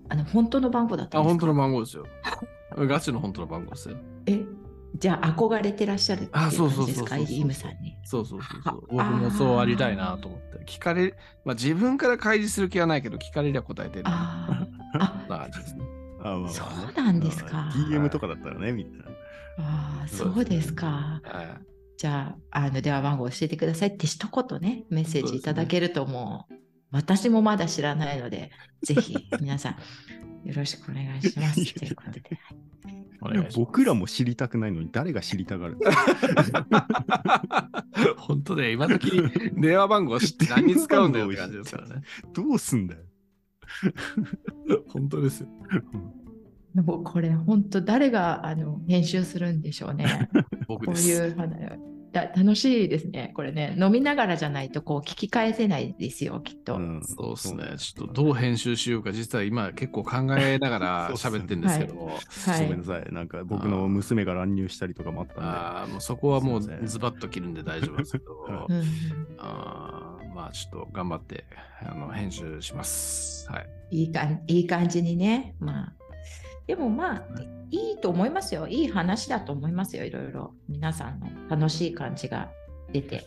[0.08, 1.40] あの本当の番号だったあ、んですか？
[1.40, 2.06] 本当の番号ですよ。
[2.86, 3.96] ガチの本当の番号ですよ。
[4.26, 4.44] え
[4.96, 7.34] じゃあ憧れてらっしゃるっていうあ感そうそうそうそうじですか？
[7.40, 7.96] イムさんに。
[8.04, 8.80] そうそうそうそう。
[8.88, 10.64] 僕はもそうありたいなと思って。
[10.66, 14.04] 聞かれ、まあ自分から開示する気はないけど、聞かれりゃ答えてる。
[14.06, 14.66] あ
[15.54, 15.84] ですね。
[16.50, 19.04] そうなんですかあ DM とかだったらね、みたいな。
[19.60, 21.20] あーそうそうですか。
[21.24, 21.62] はい。
[21.96, 26.54] じゃああの電話番号教えてくださいって一言ねメッセージいただけるともう
[26.92, 28.52] 私もまだ知らないので
[28.84, 32.22] ぜひ皆さんよろしくお願いしますということで。
[33.56, 35.78] 僕らも知りたくないのに誰が知りたがる
[38.16, 39.10] 本当で、今時
[39.56, 42.02] 電話番号知って 何に使うんだよって感じですからね。
[42.32, 43.00] どうすんだよ？
[44.88, 45.48] 本当ですよ。
[46.74, 50.28] もうこれ本当誰があの編集するんでしょうね。
[50.68, 51.08] こう僕です。
[51.10, 51.48] いう話
[52.12, 53.32] だ楽しいですね。
[53.34, 56.76] これね飲みながらじゃないとこう聞き返せないですよきっと。
[56.76, 57.64] うんそうですね。
[57.78, 63.12] ちょっとどう編集しようか、実は今結構考えながら 喋ってるんですけども、はいごめんなさい。
[63.12, 68.82] なんか僕の娘が乱入したりとかもあったんあーもうそこはもうズバッと切るんで大丈夫ですけど、う ん
[69.38, 71.44] あーまあちょっと頑張って
[71.82, 73.48] あの編集します。
[73.50, 73.68] はい。
[73.90, 75.54] いいかんいい感じにね。
[75.60, 75.92] まあ
[76.68, 77.22] でもまあ
[77.70, 78.68] いいと思いますよ。
[78.68, 80.04] いい話だと思いますよ。
[80.04, 82.50] いろいろ皆さんの楽しい感じが
[82.92, 83.24] 出て。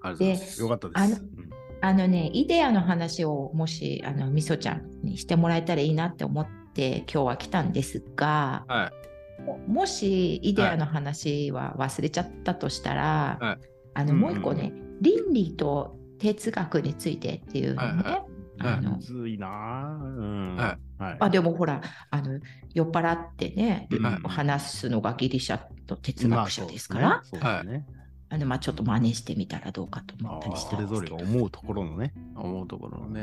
[0.00, 0.60] ありがとうございます。
[0.62, 1.22] よかったです。
[1.22, 8.90] うんあのね、イデアの話をもし、あの、みそちゃんにしてもらえたらいいなって思って今日は来たんですが、は
[9.38, 9.42] い。
[9.42, 18.33] ももしイデアの話は忘れちゃったとしたら、はいあの、もう一個ね、倫理と哲学についてっていうのね、はいはいはい
[18.68, 20.04] あのむずいなぁ。
[20.04, 20.22] う
[20.54, 21.16] んははい。
[21.20, 22.40] あでもほらあの
[22.72, 27.86] 酔っ払ってね、うん話すのがギリシャと哲学者ですから、まあそうですね。
[28.30, 32.14] あのまあ、ちょっと真似してみたらどうかと思ったりしそうですねあーそれぞれたんですけどが思うところのね。
[32.34, 33.20] 思うところのね。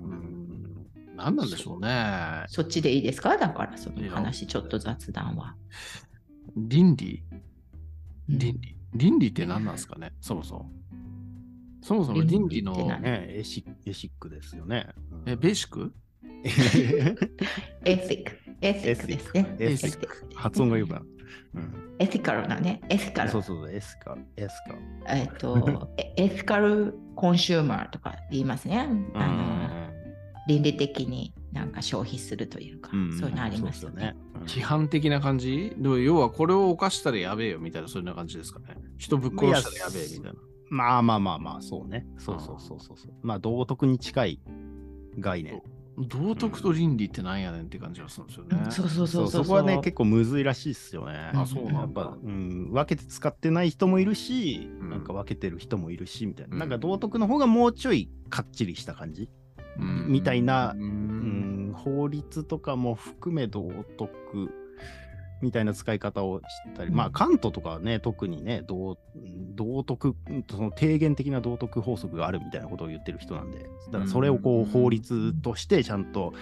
[0.00, 0.86] うん。
[1.16, 2.44] 何なんでしょうね。
[2.46, 3.36] そっちでいいですか？
[3.36, 5.54] だからその話ちょっと雑談は。
[6.56, 7.22] 倫理？
[8.28, 8.76] うん倫理？
[8.94, 10.12] 倫理って何なんですかね？
[10.20, 10.70] そもそも。
[11.84, 14.88] そもそも倫理のねエシ ethic ですよね。
[15.12, 15.92] うんえベーシック？
[16.44, 19.56] エシック、 ethic ですね。
[19.58, 21.04] ethic ク発音がよくなる。
[21.54, 23.30] うんエシカルなね、エシカル。
[23.30, 24.52] そうそうそう、エスカ、エス
[25.06, 25.14] カ。
[25.14, 28.88] えっと、エ ethical consumer とか言いますね。
[29.14, 29.90] あの
[30.48, 34.16] 倫理的になんか消費するというか、うんそういうのありますよね。。
[34.46, 35.72] 批判的な感じ？
[35.78, 38.74] でも要はこれを犯したらやべえよみたいなそういう感じですかね。
[38.98, 40.38] 人ぶっ殺したらやべえみたいな。
[40.74, 42.06] まあまあまあまあ、そうね。
[42.18, 43.12] そうそうそうそうそう。
[43.22, 44.40] まあ、道徳に近い
[45.18, 45.62] 概念。
[45.96, 48.60] 道徳と倫理ってなんやねんって感じがするんですよね。
[48.64, 49.44] うんそうそうそそううそう。
[49.44, 51.30] そこはね、結構むずいらしいっすよね。
[51.32, 56.54] あそうなんだやっぱ、うん、分けて使ってない人もいるし、うんなんか分けてる人もいるし、みたいな。
[56.54, 59.30] うんなんか道徳の方がもうちょいかっちりした感じ？
[59.78, 64.52] うんみたいなううんん、法律とかも含め道徳
[65.44, 68.98] みたいな使い方をしたり、まあ、カントとかはね、特にね、道
[69.54, 70.16] 道徳、
[70.50, 76.32] その提言的な道徳法則があるみたいなことを言ってる人なんで、だからそれをこう法律としてちゃんと、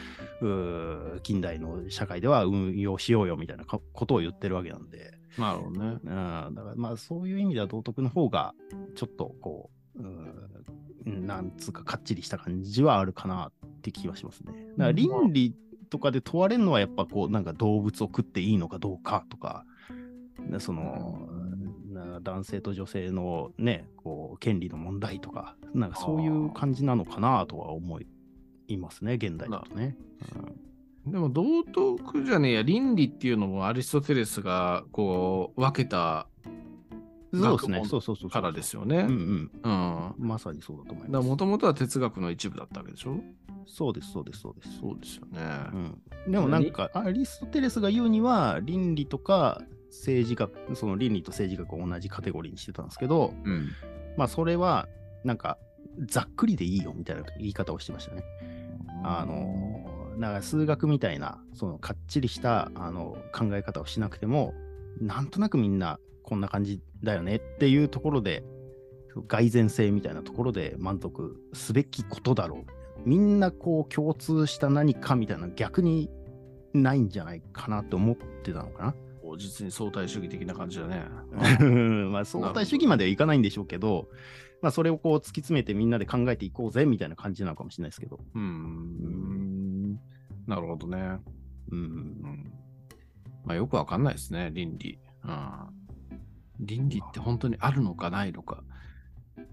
[0.40, 5.12] う近代の社会では運用しようよみたいなことを言ってるわけなんで。
[5.36, 5.86] なるほどね。
[5.86, 8.54] うん、だからまあそういう意味では道徳の方が
[8.94, 14.52] ちょっとこう、うん、なんつうかかっちりした感じはあるかなって気はしますね。
[14.52, 15.54] だから倫理
[15.92, 19.66] とかで問われるのはやっぱこうなんか動物を食っていいのかどうかとか、
[20.58, 21.28] その、
[22.22, 28.00] 男性と女性のね、こう権利の問題とか、なんかそういう感じなのかなとは思
[28.68, 29.94] いますね、現代だとね。
[31.04, 36.26] うん、でも道徳じゃねえや、倫理っていうのもアリストテレスがこう分けた
[37.34, 37.82] そうですね。
[37.86, 38.30] そうそうそう。
[38.30, 38.98] からですよね。
[38.98, 39.50] うんうん。
[40.18, 41.28] うん、まさにそうだと思います。
[41.28, 43.16] もともとは哲学の一部だったわけでしょ？
[43.66, 44.78] そうです、そうです、そうです。
[44.80, 45.40] そうですよね。
[46.26, 46.32] うん。
[46.32, 53.68] でもなんか、アリストテレスが言うには、倫理とか政治学、その倫理と政治学を同じカテゴリーにしてたんですけど、うん、
[54.16, 54.88] まあ、それは、
[55.24, 55.58] なんか、
[56.06, 58.24] ざっくりでいいよみたいな言い方をしてましたね。
[59.04, 64.54] あの、なんか数学みたいな、そのかっちりしたあの考え方をしなくても、
[65.00, 68.44] なんとなくみんなこんな感じだよねっていうところで、
[69.28, 73.08] 蓋然性みたいなところで満足すべきことだろう。
[73.08, 76.08] みんなこう共通した何かみたいな逆に
[76.72, 78.94] ないんじゃないかなって思ってたのかな。
[79.36, 81.04] 実に相対主義的な感じだね。
[82.10, 84.08] まあ相対主義まではいかないんでしょうけど、
[84.60, 88.20] まあそれをこう突き詰めてみんなで考えていこうぜみたいな感じなのかもしれないですけど。
[88.34, 89.98] うん。
[90.46, 91.18] なるほどね。
[91.70, 92.52] うん。
[93.44, 94.98] まあよくわかんないですね、倫理。
[95.24, 95.81] うん
[96.62, 98.62] 倫理って本当にあるのかないのか。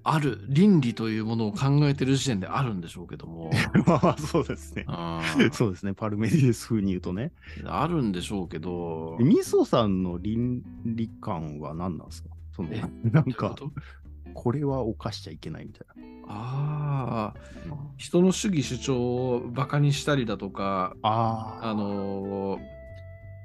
[0.04, 3.52] ある、倫理というものを考えてる時点であるんでしょうけども。
[3.86, 4.86] まあ、そうですね。
[5.52, 5.93] そうですね。
[5.93, 7.32] パルメディエス風に言うとね。
[7.65, 9.17] あるんでしょうけど。
[9.19, 12.30] みそさんの倫理観は何なんですか？
[12.56, 12.69] その
[13.04, 13.56] なんか、
[14.34, 15.88] これは犯しちゃいけないみたい
[16.28, 16.34] な。
[16.34, 17.39] ああ、
[17.98, 22.60] 人の主義主張をバカにしたりだとか、ああのー、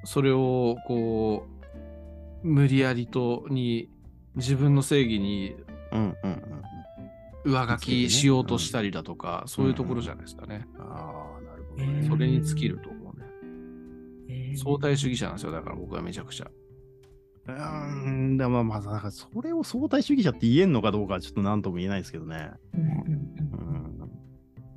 [0.05, 1.54] それをこう、
[2.45, 3.89] 無理やりとに
[4.37, 5.57] 自分の正義に
[7.45, 10.69] 上書きしようとしたりだとか、そういうところじゃないですかね。
[10.79, 13.27] ああ、なるほど、ね、それに尽きると思うね、
[14.29, 14.57] えー。
[14.57, 16.51] 相対主義者なんですよ、だから僕はめちゃくちゃ。
[17.47, 22.51] うん、でもまあ、だからそれを相対主義者って言えんのかどうかちょっと何とも言えないですけどね。
[22.75, 24.11] うん、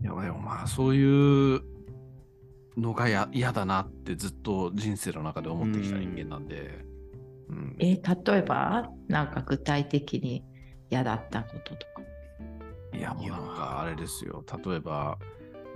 [0.02, 1.62] いや、でもまあ、そういう
[2.78, 6.87] のが嫌だなってずっと人生の中で思ってきた人間なんで。
[7.50, 10.44] うん、えー、例えばなんか具体的に
[10.90, 12.02] 嫌だったこととか。
[12.94, 14.44] いやもうなんかあれですよ。
[14.66, 15.18] 例えば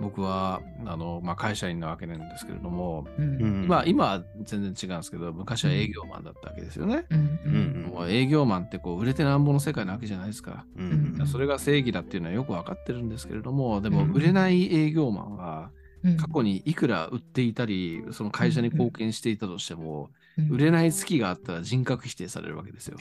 [0.00, 7.04] 僕はあの、まあ、会社員なわけなんですけれども、うん、今今は全然違うんですけど昔は営業マンだったわけですよね。
[7.10, 15.70] うん、もう営業マンってこう売れてなんぼの世界なわけじゃないですか、うん、それが正義だっていうのはよく分かってるんですけれどもでも売れない営業マンは
[16.18, 20.10] 過去にいくら売っていたりその会社に貢献していたとしても、
[20.50, 22.96] 売れない月があったら人格否定されるわけですよ。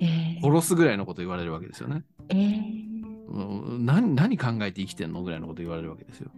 [0.00, 2.04] えー、殺すぐらいのこと言われるわけですよね。
[2.28, 6.30] えー、何何考えて生きてんのぐらいのこと言われるわけですよ。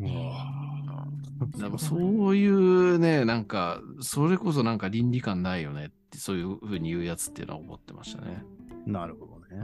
[0.00, 1.96] えー、そ
[2.28, 8.44] ういうね、なんか、それこそなんか倫理観ないよねって、そういうふうに言うやつっていうのは思ってましたね。
[8.86, 9.62] なるほどね。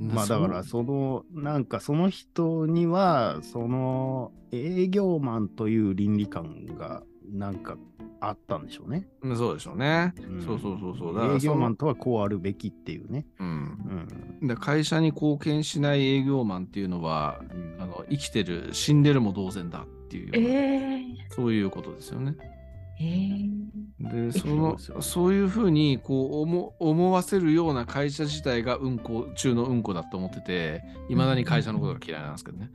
[0.00, 7.76] うん、まあだからそのなんかその人にはその営業マンという倫理観がなんか
[8.20, 9.06] あったんでしょうね。
[9.36, 10.14] そうでしょうね。
[10.18, 11.36] うん、そうそうそうそう。
[11.36, 13.26] 営業マンとはこうあるべきっていうね。
[13.40, 14.08] うん。
[14.40, 22.36] うん、で会社に貢献しない営業マンっていうのは、うん、あの生きてる、死んでるも同然だっていう、えー、そういうことですよね。
[23.00, 32.70] えー、でそのそういうふうにこう思思わせるような会社自体がうんこ中のうんこだと思ってていまだに会社のことが嫌いなんですけどね。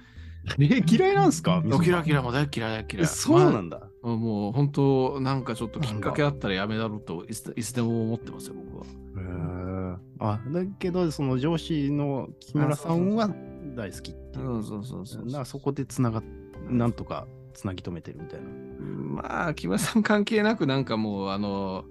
[0.60, 1.62] え、嫌いなんですか？
[1.66, 3.06] 嫌い嫌い、もう大嫌い嫌い。
[3.08, 3.90] そうなんだ。
[4.02, 8.86] まあ、もう本当、なんかちょっときっかけあったらやめだろうといついつでも思ってますよ、僕は。
[8.86, 13.30] へあ、だけど、その上司の木村さんは
[13.76, 14.46] 大好きっていう。
[14.46, 15.26] そうそうそうそう。
[15.26, 16.24] だからそこでつながっ、
[16.70, 18.48] なんとかつなぎ止めてるみたいな。
[18.80, 21.86] まあ、木村さん関係なく、なんかもう、あの、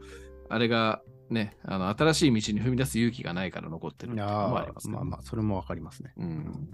[0.49, 6.13] あれが、ね、あの新しい道に踏み出す勇気がないから残ってるっていうのもあります、ね、まあまあ、それもわかりますね。
[6.17, 6.69] うん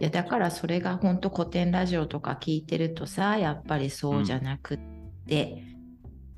[0.00, 4.78] いやだからそれが本当古典ラジオとか聞いてるとさやっぱりそうじゃなくっ
[5.26, 5.62] て、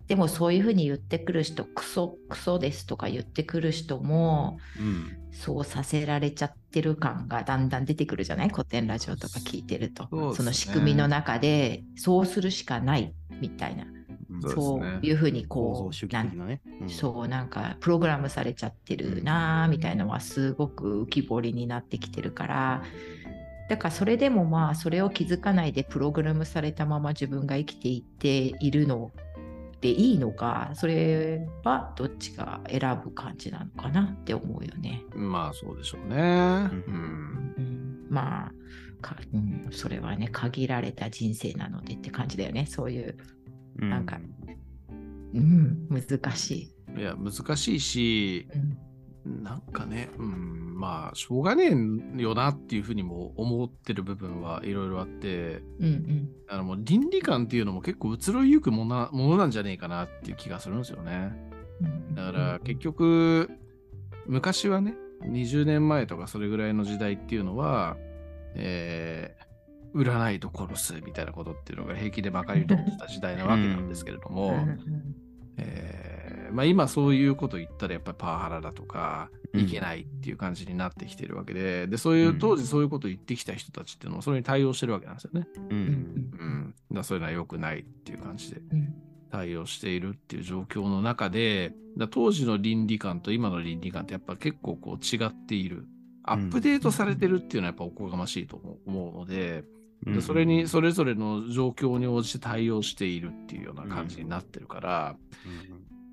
[0.01, 8.49] うん、でもそういうふうに言ってくる人クソクソですとか言ってくる人も、うん、そうさせられちゃってる感がだんだん出てくるじゃない？
[8.51, 10.35] 古典ラジオとか聞いてると。
[10.35, 13.87] そ,、の仕組みの中でそうするしかないみたいな。
[14.49, 16.61] うそういうふうにこう、ね。
[16.81, 22.83] うん、そうなんかプログラムされちゃってるなみたいなのはすごく浮き彫りになってきてるから
[23.69, 29.13] だからそれでもまあそれを気づかないでプログラムされたまま自分が生きていっているの
[29.81, 35.03] でいいのかそれはどっちが選ぶ感じなのかなって思うよね。
[35.15, 36.17] まあそうでしょうね。
[36.17, 38.53] うん、うん、まあ
[39.01, 42.67] か、うん、それはね限られた人生なのでって感じだよね。
[42.67, 43.17] そういう
[43.77, 44.19] なんか、
[45.33, 47.01] うん、うん、難しい。
[47.01, 48.49] いや難しいし、
[49.25, 51.73] うん、なんかね、うん、まあしょうがね
[52.19, 61.33] えよなっていうふうにも思ってる部分はいろいろあって、うんうん、あのもう倫理観っていうのも結構移ろいゆくものものなんじゃねえかなっていう気がするんですよね。
[62.15, 63.51] だから結局
[64.27, 67.97] 昔はね20年前とかそれぐらいの時代っていうのは
[68.55, 69.40] えー、
[69.93, 74.57] 売らないと殺すみたいなことっていうのが平気でまかり通ってた時代なわけなんですけれども、
[75.57, 85.47] えー、まあ、今そういうこと言ったらやっぱりパワハラだとかいけないっていう感じになってきてるわけで、でそういう当時そういうことを言ってきた人たちっていうのもそれに対応してるわけなんですよね。
[85.57, 88.61] うん、うん、だそういうのは良くないっていう感じで。
[89.31, 95.87] 対応しているっていう状況の中で、だ当時の倫理観と今の倫理観ってやっぱ結構こう違っている。
[96.25, 99.65] アップデートされてるっていうのはやっぱおこがましいと思うので、
[100.07, 105.17] うん、それにそれぞれの状況に応じて対応しているっていうような感じになってるから、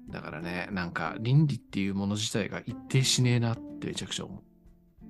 [0.07, 4.41] うん、だからね、なんか倫理っていうもの自体が一定しねえなってめちゃくちゃ思う。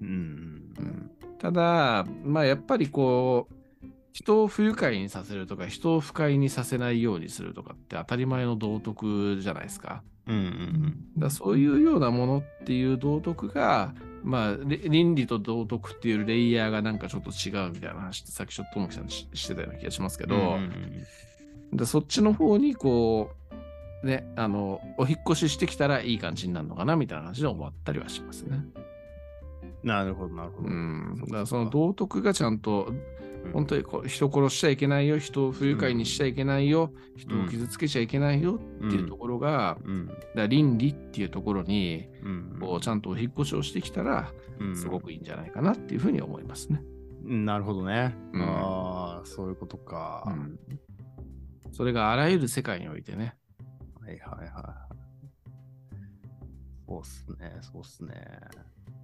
[0.01, 3.55] うん、うん、ただ、まあやっぱりこう、
[4.13, 10.03] 人を不愉快にさせるとか、人を不快にさせないようにするとかって当たり前の道徳じゃないですか。
[10.25, 21.05] うんうんうん、だそういうようなものっていう道徳が、まあ、倫理と道徳っていうレイヤーがなんかちょっと違うみたいな話ってさっきちょっとともきさんしてたような気がしますけど、うん
[21.73, 23.31] うん、そっちの方にこ
[24.03, 28.63] う、ね、あの、お引越ししてきたらいい感じになるのかなみたいな話で思ったりはしますね。
[29.83, 30.69] なるほど、なるほど。
[30.69, 31.15] うん。
[31.21, 32.93] だからその道徳がちゃんと、
[33.53, 42.09] 本当にこう人殺しちゃいけないよ、人を不愉快にしちゃいけないよ、うん、人を傷つけちゃいけないよっていうところが、うん、だ倫理っていうところに、
[42.59, 44.31] こうちゃんとお引越しをしてきたら、
[44.75, 46.81] すごくいいんじゃないかなっていうふうに思いますね。
[47.23, 48.15] なるほどね。
[48.35, 50.35] ああ、そういうことか、
[51.71, 53.35] それがあらゆる世界においてね。
[54.01, 54.97] はいはいはい。
[56.87, 58.13] そうっすね、そうっすね。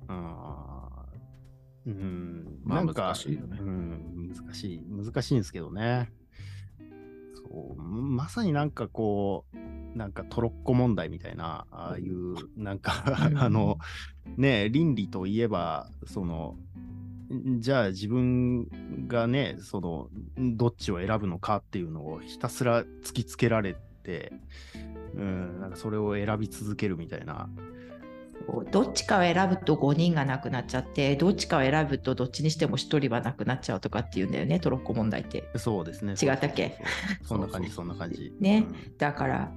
[0.07, 1.02] あ
[1.85, 3.57] うん、まあ難しいよね。
[3.59, 6.11] うん、難しい、難しいんですけどね。
[7.35, 13.03] そうまさになんかこう、なんかトロッコ問題みたいな、ああいう、なんか
[13.35, 13.77] あの、
[14.37, 16.57] ね、倫理といえば、その、
[17.59, 24.33] じゃあ自分がね、その、どっちを選ぶのかっていうのをひたすら突きつけられて、
[25.15, 27.49] うん、なんかそれを選び続けるみたいな、
[28.71, 35.49] どっちかを選ぶと5人がなくなっちゃってどっちかを選ぶとどっちにしても1人はなくなっちゃうとかっていうんだよねトロッコ問題って。
[35.55, 36.13] そうですね。
[36.21, 36.77] 違ったっけ？
[37.23, 38.33] そんな感じそんな感じ。
[38.39, 39.51] ね、うん、だから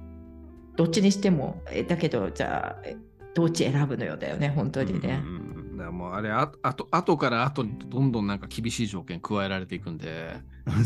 [0.75, 2.87] どっちにしてもえだけどじゃあ
[3.33, 5.35] どっち選ぶのよだよね本当にね、うん
[5.71, 10.35] うん、だもうあれああと後から後にどんどんなんか厳しい条件加えられていくんで。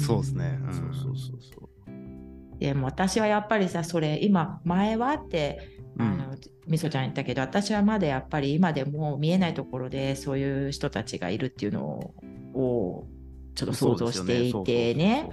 [0.06, 2.60] そうですね、そうそうそうそう。
[2.60, 6.36] でも私はやっぱりさそれ今前はってあの
[6.68, 12.14] みそちゃん言ったけど私はまだやっぱり今でも見えないところでそういう人たちがいるっていうの
[12.54, 13.08] を
[13.56, 15.30] ちょっと想像していてね。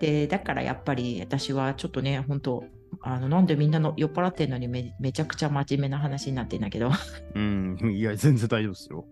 [0.00, 2.64] でだからやっぱり私はちょっとね本当
[3.00, 6.90] あのなんでみんなの酔っ払ってんのにめめちゃくちゃ真面目な話になってんだけど。
[7.34, 9.04] うん、いや、全然大丈夫ですよ。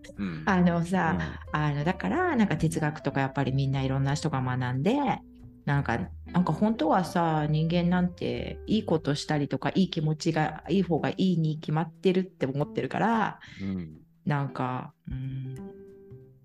[0.45, 1.17] あのさ、
[1.53, 4.93] うん、あのだから、なんか哲学とかやっぱりみんないろんな人が学んで、
[5.65, 15.55] なんか、なんか本当はさ、人間なんていいことしたりとか、いい気持ちがいい方がいいに決まってるって思ってるから、うん、なんか、うん、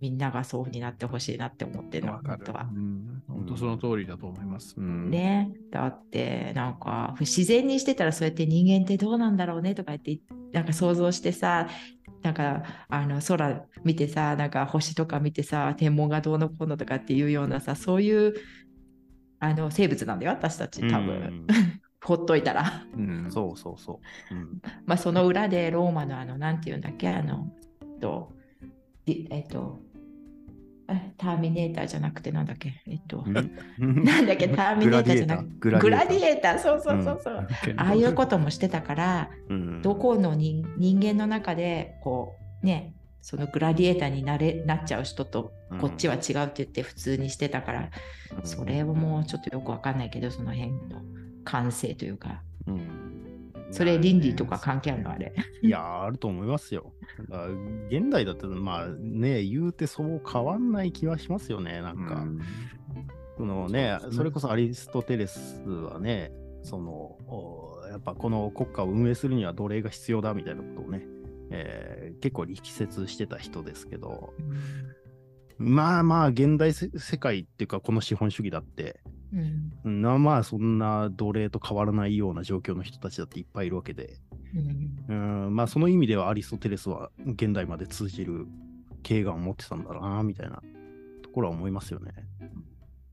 [0.01, 2.69] みんながそうになってほしいなって思ってるの、本当は。
[2.73, 4.75] うん、本当その通りだと思います。
[4.77, 5.51] うん、ね。
[5.73, 10.21] だって、なんか、自然にしてたらそうやって人間ってどうなんだろうねとか言って、
[10.53, 11.69] なんか想像してさ、
[12.23, 18.35] なんかあの空見てさなんか星とか見てさ天文がどうのこうのとかっていうようなさそういう
[19.41, 21.47] あの生物なんだよ私たち多分、
[22.03, 27.53] ほっといたら、うん、そうそうそう、うん、まあその裏でローマのあのなんていうんだっけあの
[28.01, 28.33] と
[29.07, 29.81] えっと
[31.19, 33.23] ターミネーターじゃなくてなんだっけえっと、
[33.79, 35.79] なんだっけターミネーターじゃなくて。
[35.79, 36.59] グラディエーター。
[36.59, 47.91] そうそうそうそう、うん、ああいうこともしてたから、うん、どこの人間の中でこうねそのグラディエーターになれなっちゃう人とこっちは違うって言って普通にしてたから、
[48.39, 51.03] うん、それはもうちょっとよくわかんないけどその辺の
[51.45, 52.43] 感性というか。
[52.67, 53.09] うん
[53.71, 55.33] それ倫理とか関係あるのあれ。
[55.63, 56.93] いや、あると思いますよ。
[57.91, 62.15] 現代だって、まあね、言うてそう変わんない気はしますよね、なんか。
[62.15, 62.39] うん、
[63.37, 67.19] そのね、それこそアリストテレスはね、その、
[67.91, 71.07] やっぱこの国家を運営するには奴隷が必要だみたいなことをね、
[71.51, 74.33] えー、結構力説してた人ですけど、
[75.59, 79.01] うん、まあまあ、現代世界っていうか、この資本主義だって、
[79.85, 84.19] うん、まあそんな奴隷と変わらないような状況の人たちだっていっぱいいるわけで、
[85.09, 88.47] うん、うんまあその意味ではアリストテレスは現代まで通じる
[89.03, 90.63] 経眼を持ってたんだろうなみたいな
[91.23, 92.13] ところは思いますよね。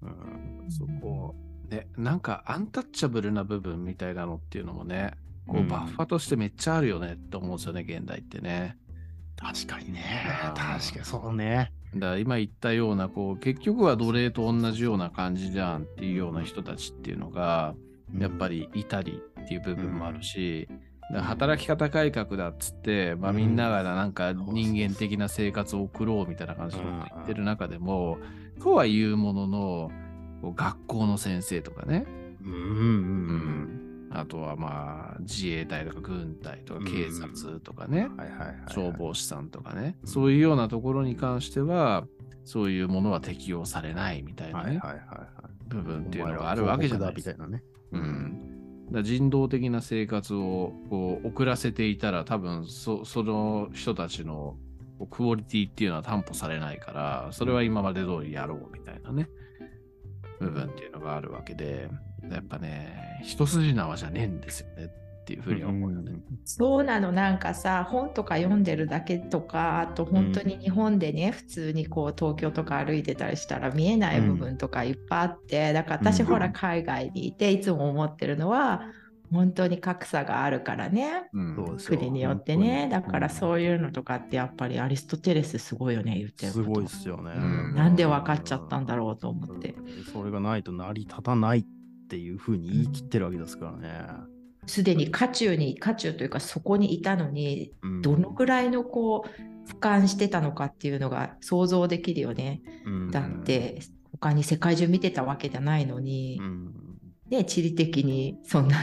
[0.02, 1.36] うん、そこ
[1.70, 5.14] ねなんかアンタッチャブルな部分みたいなのっていうのもね
[5.48, 8.78] こうバッファとしてめっちゃあるよねって思うんですよね、現代ってね。
[9.38, 10.04] 確かにね。
[10.56, 11.72] 確かにそうね。
[11.96, 17.76] だ今言ったような、こう、結局は奴隷と同じような感じじゃんっていうような人たちっていうのが、
[18.18, 20.68] やっぱりいたりっていう部分もあるし、
[21.14, 26.94] だ働き方改革だっつって、まあ、みんながなんか人間的な生活を送ろうみたいな感じで言
[27.24, 28.18] ってる中でも、
[28.62, 29.92] とは言うものの、
[30.56, 32.06] 学校の先生とかね、
[32.44, 32.60] うんうん。
[32.60, 33.85] うん
[34.16, 38.10] あとはまあ自衛隊とか軍隊とか警察とかね、
[38.70, 42.08] 消防士さんとかね、そういうようなところに関しては、
[42.44, 44.80] そういうものは適用されないみたいなね、
[45.68, 47.48] 部分っていうのがあるわけじゃないですか。
[47.48, 54.58] ね、うん、だ人道的な生活をこう遅らせていたら多分そその人たちの
[55.10, 59.28] クオリティっていうのは担保されないからそれは今まで通りやろうみたいなね
[60.40, 61.90] 部分っていうのがあるわけで
[62.32, 66.24] やっぱね、一筋縄じゃねえんですよねっていうふうに思うよね、うん。
[66.46, 78.84] そうなの、なんかさ、本とか読んでるだけとか、あと本当に日本でね、うん、普通にこう東京とか歩いてたりしたら見えない部分とかいっぱいあって、だから私、ほら海外にいていつも思ってるのは、
[79.32, 82.88] 本当に格差があるからね、うん、国によってね。
[82.92, 89.74] だからそういうのとかってやっぱりアリストテレスすごいよね言ってるすごいですよね、うん、なんで分かっちゃったんだろうと思って、
[90.14, 91.66] それがないと成り立たないっ
[92.06, 94.08] っていうふうに言い切ってるわけですからね。
[94.68, 102.62] すでに渦中に渦中というかそこにいたのに、どのくらいのこう俯瞰してたのかっていうのが想像できるよね。
[102.86, 103.82] うん、だって
[104.12, 106.74] 他に世界中見てたわけじゃないのに、うん、
[107.30, 108.78] ね、地理的にそんな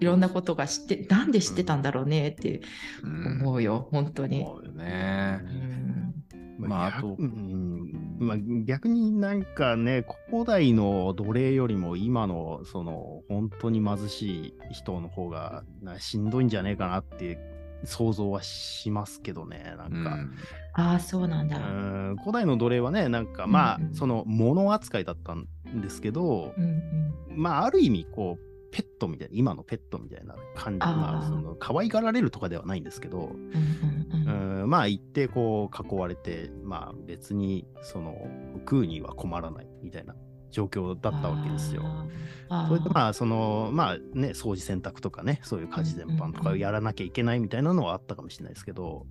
[0.00, 2.60] いろんなことが知ってなんで知ってたんだろうねって
[3.02, 4.44] 思うよ、うん、本当に。
[4.44, 5.40] そうよね。
[6.58, 15.62] まあ、あと、うんまあ、逆になんかね、古代の奴隷よりも今のその本当に貧しい人の方が
[15.98, 17.38] しんどいんじゃねえかなって
[17.84, 20.14] 想像はしますけどね、なんか。
[20.14, 20.32] うん、
[20.72, 21.58] ああ、そうなんだ。
[21.58, 25.46] うん古代の奴隷はね、なんかまあ、うんうん、その物扱いだったん
[25.80, 40.14] ですけど、うんうん、まあ、ある意味、こう、ペットみたいな、今のペットみたいな感じ、まあ、その可愛がられるとかではないんですけど、うんまあ、一定こう囲われて、まあ、別にその食うには困らないみたいな
[40.50, 41.82] 状況だったわけですよ。
[42.68, 49.06] それでまあ、その、まあね、掃除洗濯とかね、そういう家事全般とかやらなきゃいけないみたいなのはあったかもしれないですけど、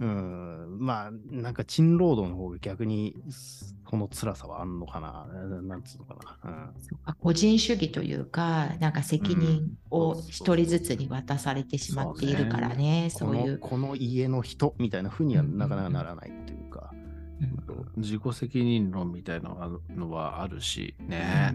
[0.00, 3.22] うん、まあ、なんか賃労働の方が逆に
[3.84, 5.26] この辛さはあんのかな、
[5.60, 6.72] なんつうのかな。
[7.06, 13.88] うん、個人主義というか、なんか責任を一人ずつに渡されてしまっているからね、そう、ね,、いうこの。
[13.88, 16.94] この家の人みたいなふうにはなかなかならないというか。
[17.40, 19.50] うん、自己責任論みたいな
[19.94, 21.54] のはあるしね。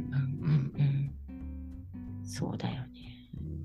[2.23, 2.89] そうだよね。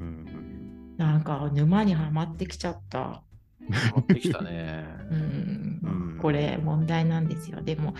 [0.00, 3.22] うん、なんか沼にはまってきちゃった。
[3.68, 4.84] 持ってきたね。
[5.10, 7.60] うん、これ問題なんですよ。
[7.62, 7.94] でも、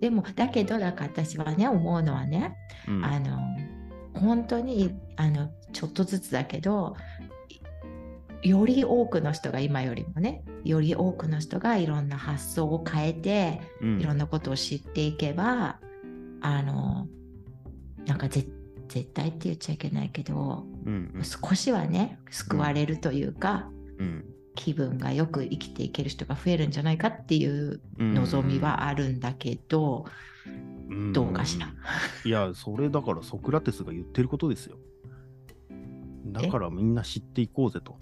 [0.00, 2.56] でも、だけど、だから私はね、思うのはね、
[2.88, 3.38] うん、あの、
[4.14, 6.96] 本当に、あの、ちょっとずつだけど、
[8.42, 15.78] より多くの人が今よりもね、より多くの人がいろんな発想を変えて、うん、いろんなことを知っていけば、
[16.40, 17.06] あの、
[18.04, 18.50] なんか絶
[18.88, 24.24] 対って言っちゃいけないけど、うんうん、少しはね、救われるというか、うん、
[24.64, 30.06] 気分がよく生きていける人が増えるんじゃないかっていう望みはあるんだけど、
[30.88, 31.66] うん、どうかしら？
[32.24, 34.76] いや、それだからソクラテスが言ってることですよ。
[36.26, 37.96] だからみんな知っていこうぜと。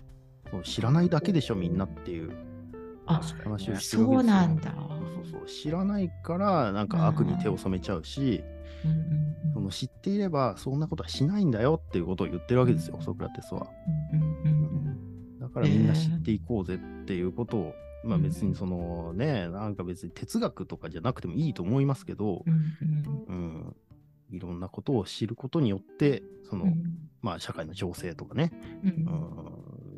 [0.62, 2.30] 知らないだけでしょ、みんなっていう
[3.06, 4.74] 話をしてるそうなんだ。
[5.24, 8.44] そうそう知らないからなんか悪に手を染めちゃうし、
[9.54, 13.66] その知っていればそんなことはしないんだよっていうことを言ってるわけですよ、ソクラテスは。
[14.12, 14.59] うんうんうん
[15.51, 17.74] からみんな知っていこうぜっていうことを、
[18.05, 23.76] えー、まあ別にそのね、なんか別に哲学とかじゃなくてもいいと思いますけど、うん、うん、
[24.30, 26.82] いろんなことを知ることによって、その、うん。
[27.22, 28.90] まあ、社会の情勢とかね、うん。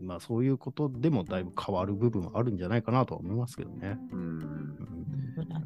[0.00, 0.06] うん。
[0.06, 3.98] まあ、そういうことでもだいぶ変わる部分はあるんじゃないかなとは思いますけどね。
[4.12, 4.76] うん。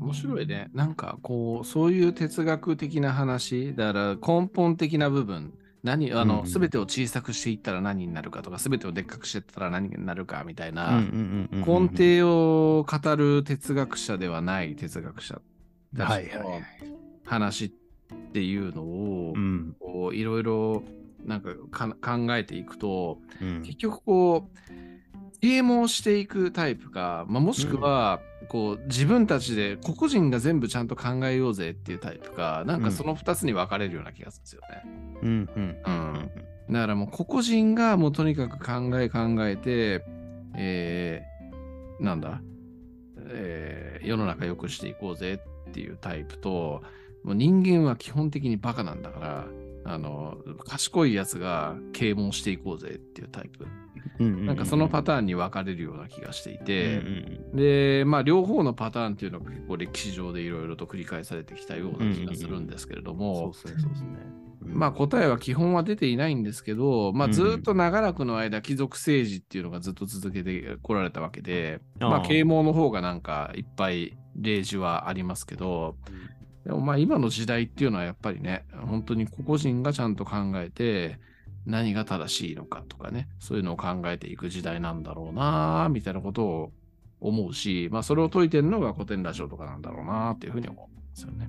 [0.00, 0.68] 面白いね。
[0.74, 5.54] なんかこう、そういう哲学的な話、だから根本的な部分、
[5.86, 6.46] 何、あの、うんうん。
[6.46, 15.40] すべてを小さくしていったら何になるかとか、すべてをでっかくしていったら何になるかみたいな、うんうんうんうんうん根底を語る哲学者ではない哲学者
[15.96, 16.60] たちの。
[17.24, 17.68] 話っ
[18.32, 18.82] ていうの
[19.80, 20.84] をいろいろ
[21.24, 23.62] なんかか考えていくと、うん。
[23.62, 34.82] 結局こう、啓蒙していくタイプか、まあ、もしくは、こう自分たちで個々人が全部ちゃんと考えようぜっていうタイプか、なんかその2つに分かれるような気がするんですよね。
[35.22, 35.48] うん。
[35.56, 35.76] うん。
[35.84, 36.72] うん。
[36.72, 40.04] だからもう個々人がもうとにかく考え考えて、
[40.56, 42.40] えー、なんだ、
[43.28, 46.82] えー世の中良くしていこうぜっていうタイプと、
[47.24, 49.46] もう人間は基本的にバカなんだから、
[49.86, 53.66] あの、賢いやつが啓蒙していこうぜっていうタイプ。
[54.18, 57.00] うんなんかそのパターンに分かれるような気がしていて、う
[57.52, 63.18] んで、まあ両方のパターンっていうのが結構歴史上でいろいろと繰り返されてきたような気がするんですけれどうん。
[63.18, 63.52] も、
[64.62, 67.32] まあ答えは基本は出ていないんですけど、まあうん。
[67.32, 75.96] ずっと長らくの間、貴族政治っていうのがずっと続けてこられたわけで、まあ啓蒙の方がなんかいっぱい例示はありますけど、
[76.66, 81.20] でもまあ今の時代っていうのはやっぱりね、本当に個々人がちゃんと考えて、
[81.64, 86.72] 何が正しいのかとかね、そういうのを考えていく時代なんだろうな、みたいなことを
[87.20, 91.48] 思うし、まあそれを解いてるのが古典ラジオとかなんだろうな、っていうふうに思うんですよね。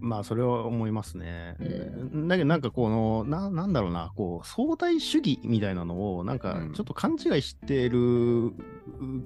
[0.00, 1.56] まあ、それは思いますね。
[1.60, 8.52] うだけど、なんかこのな、なんだろうな、こう、相対主義みたいなのを、なんかうん、ちょっと勘違いしてる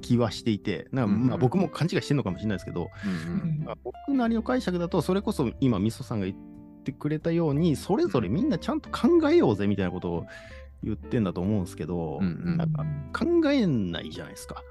[0.00, 1.26] 気はしていて、なんかうんうん。
[1.28, 10.26] まあ、僕も勘違いしてるのかもしれないですけど、うんまあ僕なりの解釈だと、それこそ今、みそさんが言ってくれたように、それぞれみんなちゃんと考えようぜみたいなことを
[10.82, 12.56] 言ってんだと思うんですけど、うんうん。
[12.56, 14.62] なんか考えないじゃないですか。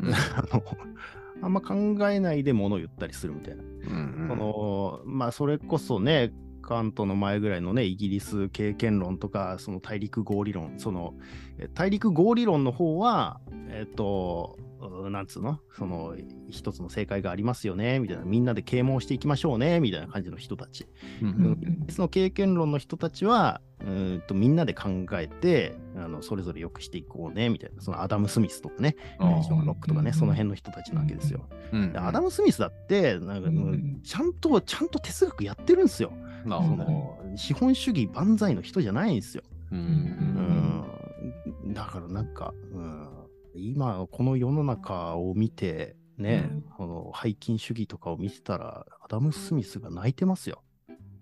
[1.42, 1.74] あんま考
[2.10, 3.62] えないで物を言ったりするみたいな。
[3.62, 6.32] うんそのまあそれこそね
[6.66, 11.14] カントの前ぐらいのねイギリス経験論とかその大陸合理論その
[11.58, 15.60] え大陸合理論の方はえっ、とうなんつうの？
[15.76, 16.16] その
[16.50, 20.86] 一つの正解がありますよねみたいなみんなで啓蒙していきましょうねみたいな感じの人たち。
[21.22, 31.46] うんうん別の経験論の人たちはうーんとみんなで考えてあのそれぞれ良くしていこうねみたいなそのアダム・スミスとかねあショーンロックとかねうんその辺の人たちなわけですよ。
[31.72, 34.00] うんでアダム・スミスだって、なんかうん。
[34.02, 36.12] ちゃんと、ちゃんと哲学やってるんですよ。
[36.48, 36.76] そ。
[36.76, 39.42] の資本主義万歳の人じゃないんですよ。
[39.72, 41.74] ううんん。
[41.74, 43.08] だからなんか、うん、
[43.54, 50.62] 今、この世の中を見て、ね、うんこの背筋主義とかを見てたら、アダム・スミスが泣いてますよ。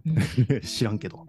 [0.62, 1.26] 知らんけど。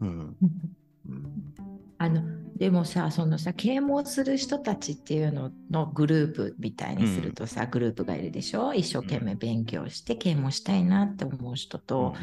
[0.00, 0.36] うん。
[2.04, 2.22] あの
[2.56, 8.72] でもさそのさ啓蒙する人たちっていうののグループみたいにするとさ、グループがいるでしょ？
[8.74, 12.14] 一生懸命勉強して啓蒙したいなって思う人と、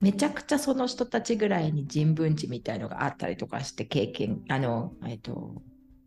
[0.00, 5.62] めちゃくちゃその人たちぐらいに人文知みたいのがあったりとかして経験あの、えっと、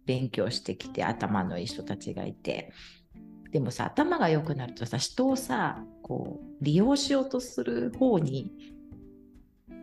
[0.06, 2.72] 勉強してきて頭のいい人たちがいて。
[3.52, 8.52] でもさ頭が良くなるとさ人をさこう利用しようとする方に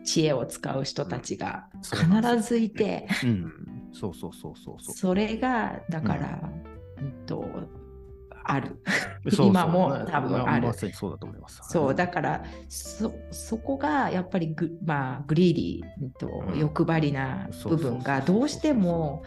[0.05, 3.51] 知恵を使う人たちが必ずいて、うん。
[3.91, 4.95] そうそうそうそうそう。
[4.95, 6.39] それがだから、
[7.01, 7.25] うん。
[7.25, 7.45] と
[8.45, 8.79] ある。
[9.39, 10.71] 今も多分ある。
[10.73, 11.61] そうだと思います。
[11.63, 16.59] そうだからそそこがやっぱりグ,、まあ、グリーディーとうん。
[16.59, 19.23] 欲張りな部分がどうしても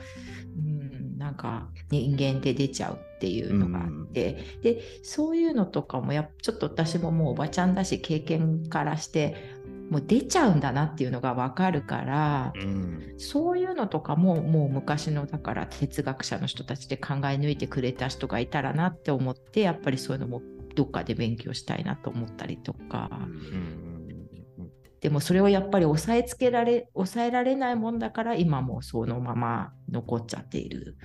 [0.56, 9.57] うんなんか人間で出ちゃうっていうのがあって、でそういうのとかもやっちょっと私ももうおばちゃんだし経験からして
[9.90, 13.14] もう出ちゃうんだなっていうのが分かるから、うん。
[13.16, 20.42] そういうのとかももう昔のだから哲学者の人たちで考え抜いてくれた人がいたらなって思ってやっぱりそういうのも
[20.74, 23.88] どっかで勉強したいなと思ったりとか、うん。
[25.00, 30.96] でもそれをやっぱり抑えつけられ抑えられないもんだから今もそのまま残っちゃっている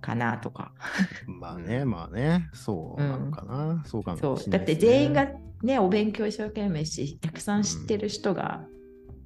[0.00, 0.72] かなとか。
[1.26, 3.82] まあね、まあね、そうなのかな。
[3.86, 4.50] そうかもしれないそう。
[4.50, 5.28] だって全員が
[5.62, 8.64] ねお勉強一生懸命したくさん知ってる人が、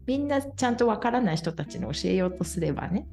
[0.06, 3.06] みんなちゃんとわからない人たちに教えようとすればね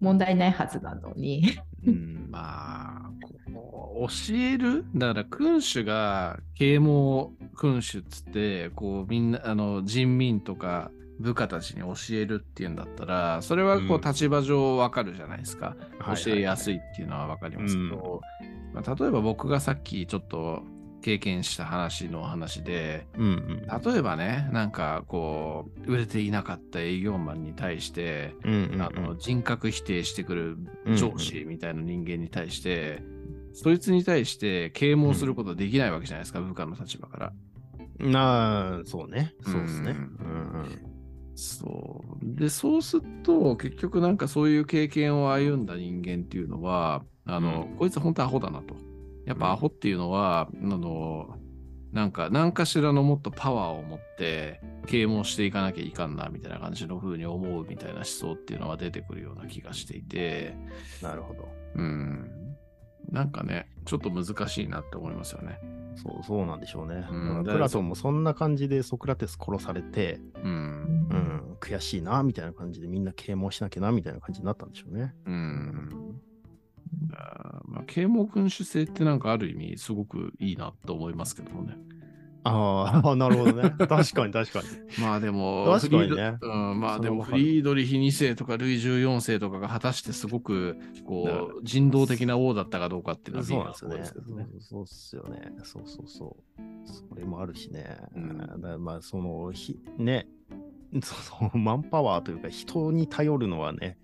[0.00, 1.58] 問題ないはずなのに。
[1.86, 3.10] うん、まあ、
[3.52, 4.84] こう教える？
[4.94, 10.90] だから君主が啓蒙君主っつって、こうみんな、あの人民とか
[11.20, 15.76] 部下たちに教えるっていうんだったら、それはこうんう立場上わかるじゃないですか。
[15.98, 18.20] はい教えやすいっていうのはわかりますけど、
[18.72, 20.62] まあ、例えば僕がさっきちょっと
[21.02, 23.92] 経験した話の話で、うんうん。
[23.92, 30.56] 例えばね、なんかこう、売れていなかった営業マンに対して、うんうんうんあの人格否定してくる
[30.86, 33.02] うん上司みたいな人間に対して、
[33.52, 37.32] そいつに対して啓蒙することはできないわけじゃないですか、部下の立場から。
[37.98, 39.34] なあ、そうね。
[39.42, 39.90] そうですね。
[39.90, 40.89] ううん
[41.40, 42.36] そう。
[42.38, 48.76] で、そうすると、結局なんかそういう経験を歩んだ人間っていうのは、あの、うんこいつ本当アホだなと。
[49.24, 51.38] やっぱアホっていうのは、あの、
[51.92, 60.54] なんか、何かしらのもっとパワーを持って、啓蒙していかなきゃいかんな、みたいな感じの風に思うみたいな思想っていうのは出てくるような気がしていて、
[61.02, 61.08] うん。
[61.08, 61.48] なるほど。
[61.76, 62.30] うん。
[63.10, 65.58] なんかね、ちょっと難しいなって思いますよね。
[65.96, 67.06] そう、そうなんでしょうね。
[67.10, 71.08] うんうんプラトンもそんな感じでソクラテス殺されて、うん。
[71.10, 75.14] うん、悔しいな、みたいな感じでみんな啓蒙しなきゃな、みたいな感じになったんでしょうね。
[75.26, 76.20] うん。
[77.12, 81.76] あーまあ、啓蒙君主制ってなんかある意味すごくいいなと思いますけどもね。
[82.44, 83.70] ああ、なるほどね。
[83.70, 84.68] 確かに確かに。
[85.00, 94.46] まあでも、確かにねうん、まあでもフリードリヒ2世とかルイ14世とかが果たしてすごくこう人道的な王だったかどうかっていうのはそうなんですよね。
[94.58, 95.52] そうそうっすよね。
[95.62, 96.60] そうそうそう。
[96.84, 97.98] それもあるしね。
[98.14, 100.26] うんまあ、その、ひね、
[101.02, 103.98] そのマンパワーというか、人に頼るのはね、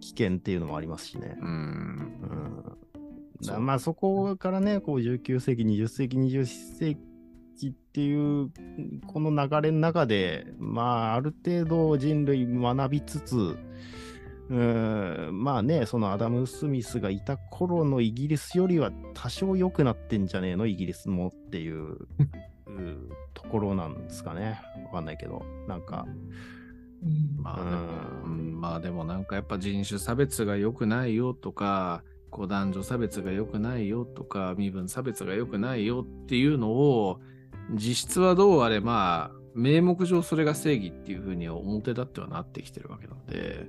[0.00, 1.36] 危険っていうのもありますしね。
[1.40, 2.68] うん。
[3.46, 3.64] うん。
[3.64, 7.07] まあ、そこからね、こう、19世紀、20世紀、21世紀
[7.66, 8.50] っていう、
[9.06, 21.98] この流れの中で、まあ、ある程度人類学びつつ、うーんまあね、そのアダム・スミスがいた頃のイギリスよりは多少良くなってんじゃねえの、イギリスもっていう
[23.34, 24.60] ところなんですかね。
[24.86, 26.06] わかんないけど、なんか、
[27.02, 27.42] うん。
[27.42, 37.20] まあまあでもなんかやっぱ人種差別が良くないよとか、こう男女差別が良くないよとか、身分差別が良くないよっていうのを、
[37.70, 43.66] 実質はどうあれまあ、名目上それが正義っていうふうに表立ってはなってきてるわけなので、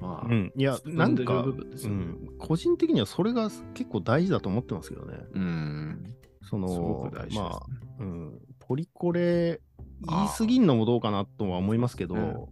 [0.00, 1.48] まあ、うん、いや、なんか、う
[1.88, 5.18] ん、個人的にはそれが結構大事だと思ってますけどね。
[5.34, 6.14] うん、
[6.48, 7.26] そのね。
[7.34, 7.66] まあ、
[8.00, 9.60] うん、ポリコレ
[10.06, 12.48] 言い過ぎんのもどうかなとは思いますけど、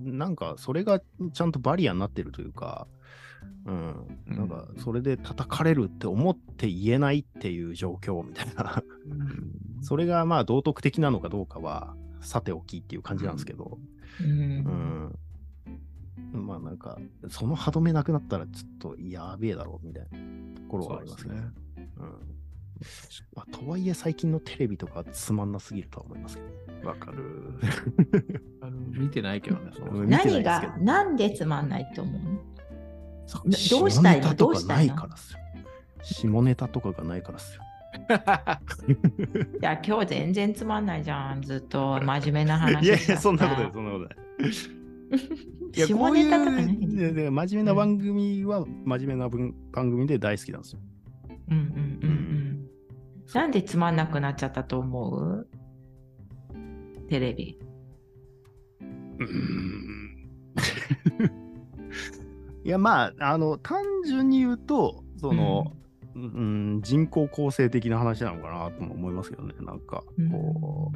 [0.00, 2.88] なんかそれがちゃんとバリアになってるというか、
[3.66, 4.48] うん、うんなん。
[4.48, 9.82] かそれで叩かれるって思って言えないっていう状況みたいな、うん。
[9.82, 13.78] それがまあ道徳的なのかどうかはさておきっていう感じなんですけど、
[14.20, 15.16] うん。
[16.34, 21.42] うん、まあなんか、その歯止めなくなったらちょっとやべえだろうみたいなところはありますけどね。
[21.98, 22.32] うん。
[23.34, 26.84] まあ、とはいえ最近のテレビとかつまんなすぎるとは思いますけどね。
[26.84, 27.54] わかる。
[28.60, 30.00] あの見てないけどね、そもそも。
[30.00, 32.38] うん見てない何が、なんでつまんないと思うそうな
[33.44, 35.00] どうしたいの下ネタとかないどうしたの？
[35.00, 35.38] からっすよ。
[36.02, 37.62] 下ネタとかがないからっすよ。
[39.60, 41.42] いや、今日全然つまんないじゃん。
[41.42, 44.16] ずっと真面目な話いやいや、そんなことない、そんなことない。
[45.76, 46.78] いや、こ下ネタとかね。
[46.80, 50.80] 真面目な番組は真面目な分番組で大好きなんですよ。
[51.50, 51.68] うんうんう
[52.06, 52.68] んうん。
[53.34, 55.46] なんでつまんなくなっちゃったと思う？
[57.08, 57.58] テレビ。
[58.80, 60.28] うーん
[62.64, 65.72] いや、まあ、あの、単純に言うと、その、
[66.14, 69.54] うん、人口構成的な話なのかなとも思いますけどね。
[69.60, 70.92] なんか、こ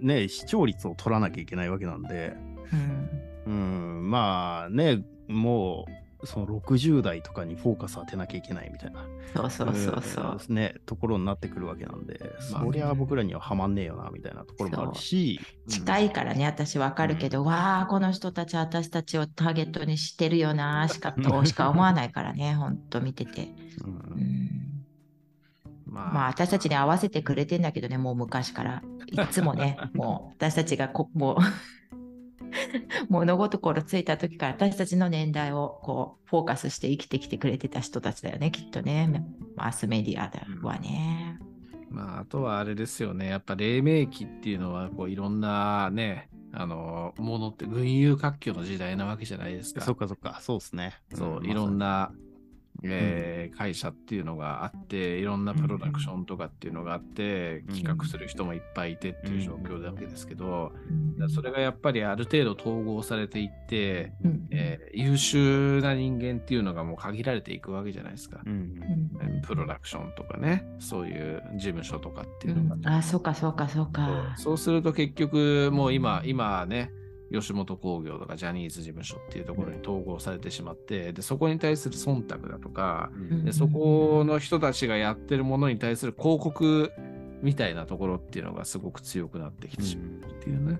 [0.00, 2.34] う、ね、視聴率を取らなきゃいけないわけなんで、
[3.46, 3.52] うん。
[3.52, 10.38] うん、まあね、もう、その60代とかにフォーカス当てなきゃいけないみたいな、そうそうそうそう。
[10.48, 23.54] うんね、ところになってくるわけなんで、まあそりゃ僕らにははまんねえよな、みたいなところもあるし、近いからね、私わかるけど、わあ、この人たち私たちをターゲットにしてるよな、しか、としか思わないからね、 ほんと見てて。
[23.84, 23.92] うん。
[23.92, 24.48] うん。
[25.86, 28.82] ままあ私たちに合わせてくれてんだけどね、もう昔から。
[29.10, 31.36] いつもね、 もう私たちがこもう
[33.08, 39.24] 物事ころついた時から私たちの年代をこうフォーカスして生きてきてくれてた人たちだよね、きっとね。
[39.56, 41.38] マスメディアではね。
[41.90, 43.28] まあ、あとはあれですよね。
[43.28, 49.80] やっぱ黎明期っていうのは、こういろんなね、あの、ものって群雄割拠の時代なわけじゃないですか。
[49.80, 50.94] そっかそっか、そうですね。
[51.14, 52.12] そう、んいろん、な、
[52.82, 57.74] えー会社っていうのがあって、いろんなプロダクションとかっていうのがあって、うん。
[57.74, 60.72] 企画する人もいっぱいいてっていう状況なわけですけど、
[61.28, 64.48] それがやっぱりある程度統合されていって、うん。
[64.50, 68.40] えー優秀な人間っていうのがもう限られていくわけじゃないですか。
[69.46, 72.90] プロダクションとかね、そういう事務所とかってういうのが。
[72.90, 72.94] ん。
[72.94, 74.34] あ、そうかそうかそうか。
[74.36, 74.58] そう。
[74.58, 76.90] すると結局もう今、今ね、
[77.32, 86.92] 吉本興業とかジャニーズ事務所っていうところに統合されてしまって、でそこに対する忖度だとか、うんでそこの人たちがやってるものに対する広告
[87.42, 90.78] みたいなところっていうのがすごく強くなってきてしまうっていうね、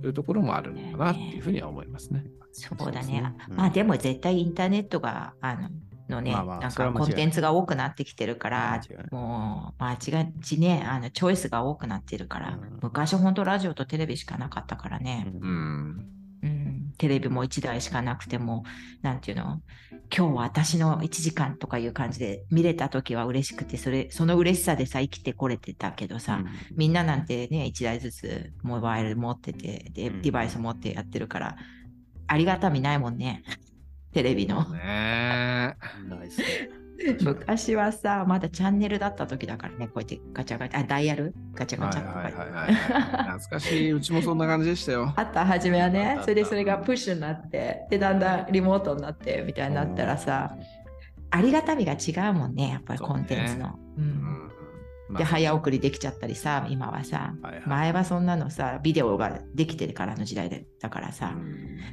[0.00, 2.24] そういうところもあるのかなっていうふうには思いますね。
[2.52, 3.22] そうだね。
[3.48, 5.68] まあでも絶対インターネットがあの
[6.10, 8.80] のね、まあまあなんかコンテンツが多くなってきてるから、
[9.10, 15.32] もう間違ちね、あのチョイスが多くなってるから、うん、昔本当ラジオとテレビしかなかったからね。
[15.40, 16.06] うん、
[16.42, 18.64] うん、テレビも1台しかなくても、
[19.02, 19.62] なんていうの、
[20.14, 26.46] 今日は私の1時間とかいう感じで見れた時は嬉しくて、それ、その嬉しさでさ、生きてこれてたけどさ、うん、
[26.76, 31.56] みんななんてね、1台ずつモバイル持ってて、で、デバイス持ってやってるから、
[32.26, 33.42] ありがたみないもんね。
[34.12, 34.64] テレビの。
[34.64, 35.76] ね。
[37.22, 41.34] 昔はさ、まだチャンネルだった時だからね、こうやってガチャガチャ、あ、ダイヤル？
[41.54, 42.18] ガチャガチャとか。
[42.18, 45.12] はい懐かしい、うちもそんな感じでしたよ。
[45.16, 50.54] あった、初めはね、それでそれがプッシュになって、で、だんだんリモートになってみたいになったらさ、
[51.30, 53.78] ありがたみが違うもんね、やっぱりコンテンツの。
[53.96, 54.49] う、ね、ん
[55.16, 61.34] で、早送りできちゃったりさ、今はさ、はいはい、前はそんなのさ、ビデオができてるからの時代だからさ、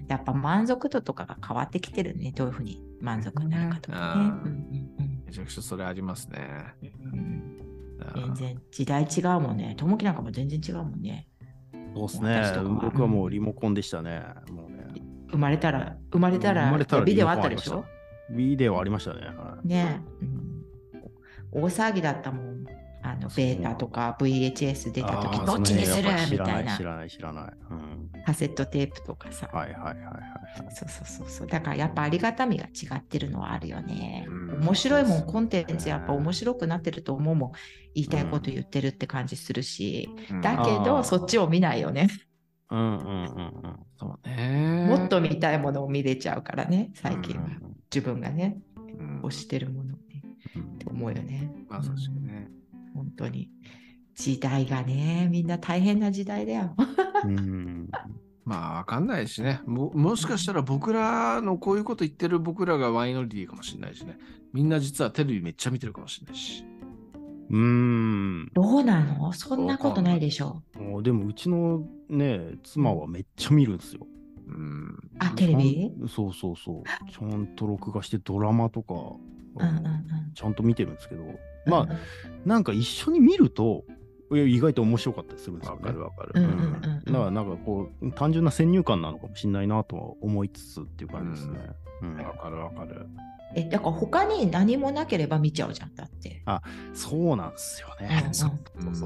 [0.08, 4.52] やっぱ満足度とかが変わってきてるね、どういうふうに満足になるかとかね。
[5.26, 6.40] めちゃくちゃそれありますね。
[6.82, 7.58] うん、
[8.16, 9.76] 全然時代違うもんね。
[9.78, 11.28] ともきなんかも全然違うもんね。
[11.94, 12.42] そうですね。
[12.82, 14.24] 僕はもうリモコンでしたね。
[14.52, 14.86] もうね
[15.30, 17.84] 生まれたら、生まれたら、生まれたらビデオあったでしょ？
[18.30, 19.22] ビデオありましたね。
[19.22, 22.47] はい、ね、うん、大騒ぎだったもん。
[23.12, 26.10] あのベータとか VHS 出た時どっちにする？
[26.32, 26.78] みたいな。
[26.78, 27.54] 知らない知らない。
[27.70, 29.50] うん、カセットテープとかさ。
[29.54, 30.76] はいはいはいはい。
[30.76, 31.48] そうそうそうそう。
[31.48, 34.26] だからやっぱありがたみが違ってるのはあるよね。
[34.60, 37.52] 面白いもん、コンテンツやっぱ面白くなってると思うもん。
[37.94, 40.10] 言いたいこと言ってるって感じするし。
[40.42, 42.08] だけどそっちを見ないよね。
[42.70, 43.80] うんうんうんうん。
[43.98, 44.88] そうね。
[44.90, 47.48] もっと見たいものを見れちゃうからね、最近は。
[47.94, 48.58] 自分がね、
[49.24, 49.94] 推してるもの。
[49.94, 51.52] って思うよね。
[51.70, 51.96] まあそう
[53.18, 53.50] 当に。
[54.16, 56.76] 時代がね、みんな大変な時代だよ。
[57.26, 57.90] うん
[58.46, 59.92] まあ、わかんないしねも。
[59.94, 64.18] もしかしたら僕らのこういうこと言ってる僕らがマイノリティかもしれないしね。
[64.54, 66.64] みんな実はテレビめっちゃ見てるかもしれないし。
[67.50, 68.50] うん。
[68.54, 69.34] どうなの？
[69.34, 70.64] そんなことないでしょ
[71.00, 71.04] う。
[71.04, 74.08] でも、うちのね、妻はめっちゃ見るんですよ。
[74.48, 74.98] うん。
[75.20, 75.92] あ、テレビ？
[76.08, 76.84] そうそうそう。
[77.12, 78.94] ちゃんと録画してドラマとか、
[80.36, 81.24] ちゃんと見てるんですけど、
[81.68, 81.90] まあ、
[82.46, 83.84] なんか一緒に見ると、
[84.32, 85.82] 意外と面白かったりするんですよ、ね。
[85.82, 86.34] わかるわかる。
[86.34, 91.60] だからなんかこう、単純な先入観なのかもしれないなとは思いつつっていう感じですね。
[92.24, 93.08] わ、かるわかる。
[93.56, 96.42] え、だから他に何もなければ見ちゃうじゃん、だって。
[96.46, 96.62] あ、
[96.94, 98.30] そうなんですよね。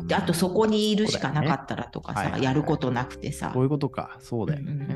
[0.07, 3.51] で、あとそこにいるしかなかったらとかさ、やることなくてさ。
[3.53, 4.87] そういうことか、そうだよね。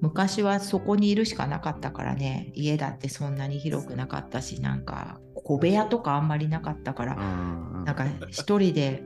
[0.00, 9.02] 昔はそこにいるしかなかったからね、家だってそんなに広くなかったし、なんか小部屋とかあんまりなかったから、なんか一人で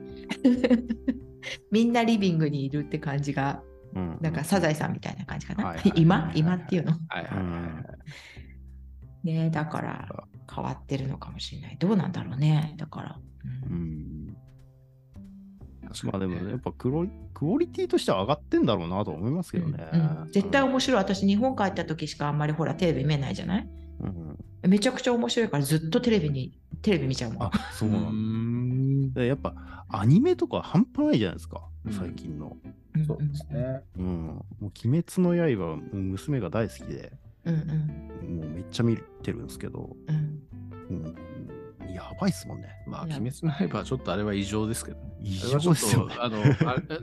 [1.71, 3.61] みんなリビングにいるって感じが、
[4.21, 5.75] なんかサザエさんみたいな感じかな？
[5.95, 6.31] 今？
[6.35, 6.93] 今っていうの？
[9.23, 10.07] ねだから
[10.53, 11.77] 変わってるのかもしれない。
[11.77, 12.73] どうなんだろうね？
[12.77, 13.19] だから。
[13.69, 14.35] うん、
[16.03, 19.87] まあでも、ね、やっぱクオクオリティとしては上がってんだろうなと思いますけどね。
[19.93, 21.01] うんうん、絶対面白い。
[21.01, 23.69] 私、日本帰った時しかあんまりほらテレビ見ないじゃない？
[24.01, 24.37] うん、
[24.67, 27.43] めちゃくちゃ面白いからずっとテレビに、テレビ見ちゃうもん。
[27.43, 29.23] あ、そうなんだ。
[29.23, 29.53] やっぱ
[29.89, 32.57] アニメとか半端ないじゃないですか、最近の。
[33.07, 33.81] そうですね。
[33.97, 34.05] うん。
[34.05, 37.13] もう鬼滅の刃、娘が大好きで、
[37.45, 40.41] うんうん、もうめっちゃ見てるんですけど、うん、
[40.89, 41.15] うん
[41.99, 42.69] やばいっすもんね。
[42.87, 46.41] まあ、鬼滅の刃はちょっとあれは異常ですけど、異常ですよ、ね、あの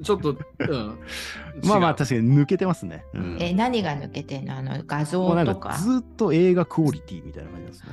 [0.02, 0.98] ちょっと、うん、
[1.68, 3.04] まあまあ確かに抜けてますね。
[3.12, 4.56] うん、え、何が抜けてんの？
[4.56, 5.76] あの画像とか？
[5.76, 7.88] ずっと映画クオリティみたいな感じですね。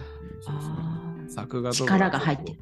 [1.27, 2.59] 作画と力が入ってる。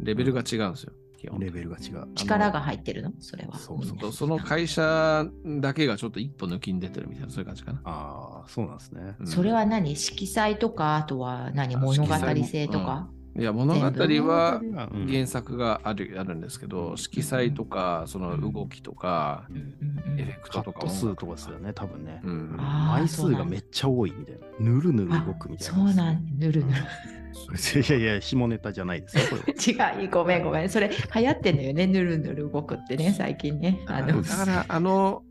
[0.00, 0.92] レベルが違うんですよ。
[1.38, 2.08] レベルが違う。
[2.14, 3.12] 力が入ってるの？
[3.20, 3.58] それは。
[3.58, 5.26] そうそうその会社
[5.60, 7.80] だけがちょっと一歩抜きに出てるみたいな、そういう感じかな。
[7.84, 9.16] ああ、そうなんですね。
[9.26, 9.94] それは何？
[9.96, 11.76] 色彩とか、あとは何？
[11.76, 12.14] 物語
[12.46, 14.60] 性とか、いや物語は
[15.08, 19.46] 原作がある,、あるんですけど、色彩とか、その動きとか、
[20.18, 20.88] エフェクトとか。
[20.88, 22.20] 数とかですよね、多分ね。
[22.22, 24.72] 枚数がめっちゃ多いみたいな。
[24.72, 25.74] ぬるぬる動くみたいな。
[25.74, 26.78] そうなん、ぬるぬる。
[27.88, 29.22] いやいや、下ネタじゃないですよ。
[30.02, 30.68] 違う、ごめんごめん。
[30.68, 33.80] それ流行ってんのよね、ぬるぬる動くってね、最近ね。
[33.86, 35.22] あのだから、あの、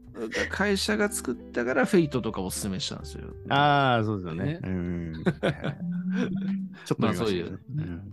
[0.50, 3.30] 会社が作ったから Fate とかおすすめしたんですよ。
[3.50, 4.60] ああ、そうですよね。
[4.64, 5.14] うん。
[6.86, 7.60] ちょっとまあそういう、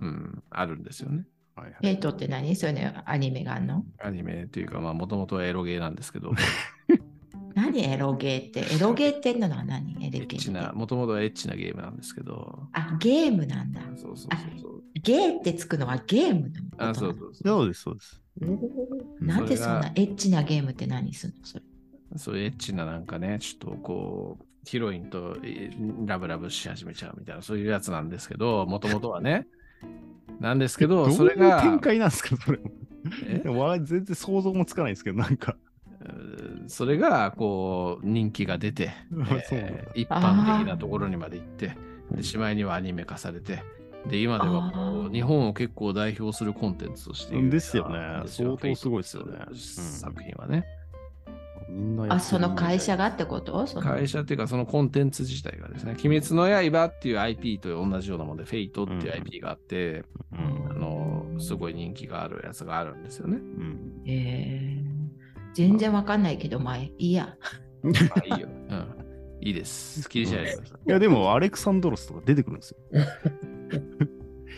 [0.00, 1.26] うん、あるんですよね。
[1.56, 2.54] フェイトって何？
[2.54, 3.84] そういうのアニメがあるの？
[3.98, 6.32] アニメっていうか、まあもともとはエロゲーなんですけど。
[7.54, 8.74] 何エロゲーって？
[8.74, 9.96] エロゲーってのは何？
[10.04, 10.76] エレエッチな、ゲーって。
[10.76, 12.68] もともとはエッチなゲームなんですけど。
[12.72, 13.80] あゲームなんだ。
[13.96, 14.82] そうそうそうそう。
[15.02, 17.42] ゲーってつくのはゲームのことなあ、のそうそうそう。
[17.42, 18.22] そうです、そうです。
[19.20, 21.46] なんでそんなエッチなゲームって何するの？
[21.46, 21.64] それ。
[22.16, 25.70] そういうエッチななんかね、ちょっとこう、ヒロインとえ
[26.04, 29.46] ラブラブし始めちゃうみたいな、そういうやつなんですけど、もともとはね。
[30.40, 32.58] なんですけど、どういうそれが、展開なんですか、それ？
[33.44, 33.48] え？
[33.48, 35.56] わ全然想像もつかないですけど、なんか。
[36.00, 38.90] うんそれが、こう、人気が出て、
[39.52, 41.76] えー一般的なところにまで行って、
[42.10, 43.62] でしまいにはアニメ化されて、
[44.08, 50.64] で、今ではこう日本を結構代表するコンテンツとして有名ですよね相当すごいですよね作品はね。
[51.68, 53.66] みんなやってるあその会社がってこと？
[53.80, 63.36] 会社っていうか、そのコンテンツ自体がですね、鬼滅の刃っていう IP と同じようなもので、フェイトっていう IP があって、うんあの、すごい人気があるやつがあるんですよね。
[63.36, 64.96] うんえー
[65.54, 67.34] 全然わかんないけど、まあいいや。
[67.82, 68.46] まあいいよ。
[68.68, 68.86] うん。
[69.40, 70.06] いいです。
[70.06, 70.78] 気にしないでください。
[70.86, 72.76] いや、でも、アレクサンドロスとか出てくるんですよ。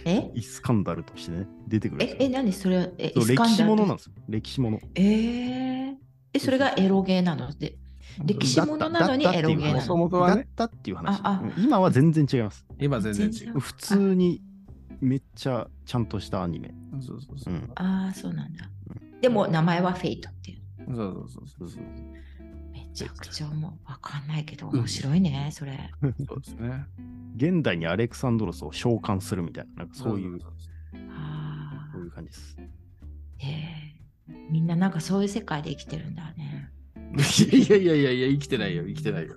[0.04, 0.28] え？
[0.34, 2.16] イスカンダルとしてね、出てくるんですよ。
[2.18, 2.52] え、え、何？
[2.52, 4.12] それはえ歴史ものなんでですよ。
[4.28, 4.80] 歴史もの。
[4.96, 5.94] えー、
[6.39, 7.53] え、それがエロゲーなの？
[7.53, 7.76] で、
[8.24, 9.97] 歴史ものなのにエロゲーなの？
[9.97, 11.20] もとはね、だったっていう話。
[11.22, 12.66] ああうん今は全然違います。
[12.78, 13.61] 今全然違う。
[13.61, 14.41] 普通に
[15.01, 16.72] めっちゃちゃんとしたアニメ。
[17.01, 17.57] そうそうそうう。
[17.57, 17.70] ん。
[17.74, 18.70] ああ、そうなんだ。
[19.20, 20.59] でも名前はフェイトっていう。
[20.86, 21.82] そうそうそうそうそう。
[22.72, 25.91] めちゃくちゃもうわかんないけど面白いね、それ。
[26.26, 26.84] そうですね。
[27.36, 30.41] 現代にアレクサンドロスを召喚するみたいな、なんかそういう、
[31.11, 32.57] あそういう感じです。
[34.51, 36.70] みんななんかそういう世界で生きてるんだね。
[37.53, 39.34] いやいやいやいや、生きてないよ、生きてないよ。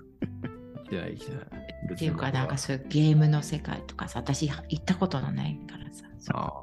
[0.76, 1.44] 生きてない、生きてない。
[1.44, 6.04] っっていうか、なんかそういうゲームの世界とかさ、私行ったことのないからさ。
[6.34, 6.62] あ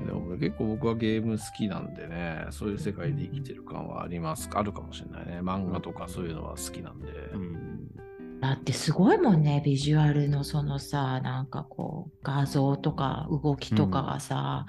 [0.00, 5.40] あ、でも結構僕はゲーム好きなんでね、そういう世界で生きてる感はあります、あるかもしれないね。
[5.40, 7.08] 漫画とかそういうのは好きなんで。
[7.34, 8.40] うん。
[8.40, 14.66] だってすごいもんね、ビジュアルのそのさ、なんかこう、画像とか動きとかがさ、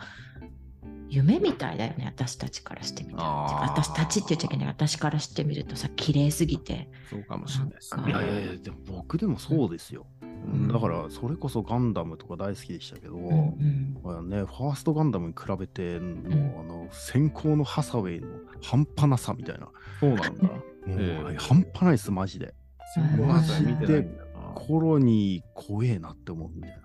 [1.10, 6.90] 夢みたいだよね、私たちからしてみ私たちって言っちゃいけない、私からしてみるとさ、綺麗すぎて。
[7.10, 8.04] そうかもしれないですね。
[8.08, 10.06] いやいやいや、でも僕でもそうですよ。
[10.22, 18.28] うんだから、それこそガンダムとか大好きでしたけど、うんうんまあね、ファーストガンダムに比べての、んあの先行のハサウェイの
[18.62, 19.70] 半端なさみたいな。
[20.00, 20.44] そうなんだ。
[20.44, 22.54] もうええ半端ないです、マジで。
[22.98, 24.40] うんご飯見てないんだよな。
[24.56, 26.78] コロニー怖えなって思うみたいな。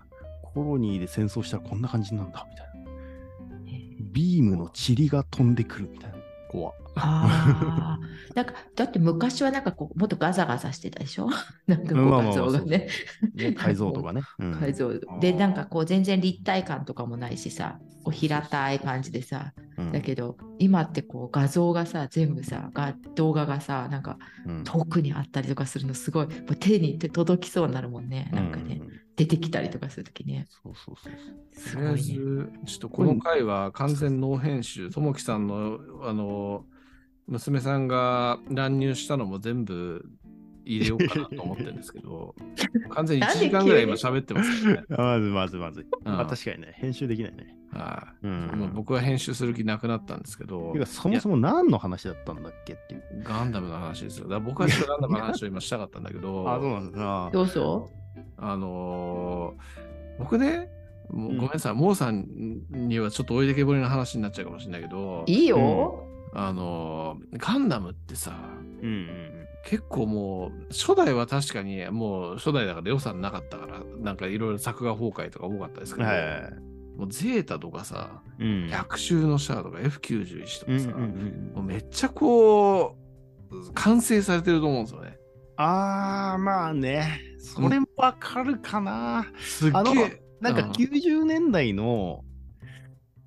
[0.43, 2.74] コロニーで戦争したらこんな感じなんだみたいな。
[4.15, 6.17] ビームの塵が飛んでくるみたいな。
[6.49, 6.71] 怖。
[6.71, 11.27] っああ、なんかだって昔はなんかこうもっとガザガザしてたでしょ？
[11.67, 12.87] なんか画像がね。
[13.33, 13.51] ね。
[13.59, 14.21] 解像度がね。
[14.39, 14.53] うん。
[14.53, 19.91] 改造でなんかこう全然立体感とかもないしさこう平たい感じでさうん。
[19.91, 24.63] だけど今ってこう画像がさ全部さが動画がさなんかうん。
[24.63, 31.61] 遠くにあったりとかするのすごいもう手に手届きそうになるもんねなんかね、うん出てきたりとかするときねそうそうそうそう。
[31.61, 36.65] すとりあえごいねず、ちょっとこの回は完全ノー編集、ともきさんの、あの、
[37.27, 40.05] 娘さんが乱入したのも全部
[40.65, 42.35] 入れようかなと思ってるんですけど、
[42.91, 44.83] 完全に1時間ぐらい今喋ってますよね。
[44.91, 45.83] あまずまずまずい。
[45.83, 47.55] うんまあ確かにね、編集できないね。
[47.71, 53.23] はいうんもう僕は編集する気なくなったんですけどそもそも何の話だったんだっけっていう。
[53.23, 54.25] ガンダムの話ですよ。
[54.25, 57.29] だから僕はちょっとガンダムの話を今したかったんだけど、あ、そうなんだな。
[57.31, 57.89] どうぞ
[58.37, 60.69] あのー僕ね、
[61.09, 62.25] ごめんなさい、モーさん
[62.71, 68.33] にはちょっと置いてけぼりの話になっちゃうかもしれないけど、いいよ、あのーガンダムってさ、
[68.81, 69.19] うんうん
[69.67, 75.97] 結構もう、初代は確かにもう初代だから予算なかったから、なんかいろいろ作画崩壊とか多かったですうん。
[75.97, 76.51] けど、はいはいはい。
[76.97, 81.11] もうゼータとかさ、うん逆襲のシャアとか F91 とかさ、うんうん
[81.49, 82.95] うんもうめっちゃこ
[83.49, 85.17] う、完成されてると思うんですよね。
[85.57, 87.21] ああ、まあね。
[87.39, 89.27] それもわかるかな。
[89.39, 90.21] すっあのげえ。
[90.41, 92.23] なんかうん90年代の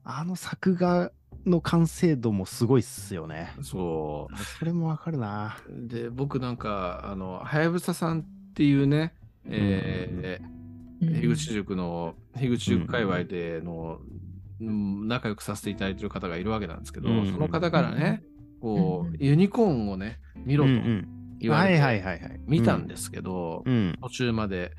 [0.04, 1.10] あの作画
[1.46, 3.52] の完成度もすごいっすよね。
[3.62, 5.56] そそれもわかるな。
[5.68, 5.88] う。
[5.88, 8.24] で、僕なんか、あの、はやぶささんっ
[8.54, 9.14] ていうね、
[9.46, 10.58] えーうん
[11.00, 14.00] 樋口塾の、樋口塾界隈での、
[14.60, 18.24] うん仲良くさせていただいてる方がいるわけなんですけど、うんその方からね、
[18.60, 20.70] こうんう、ユニコーンをね、見ろと
[21.38, 22.40] 言わはいれて、はいはいはい。
[22.46, 23.98] 見たんですけど、うん。
[24.00, 24.72] 途中まで、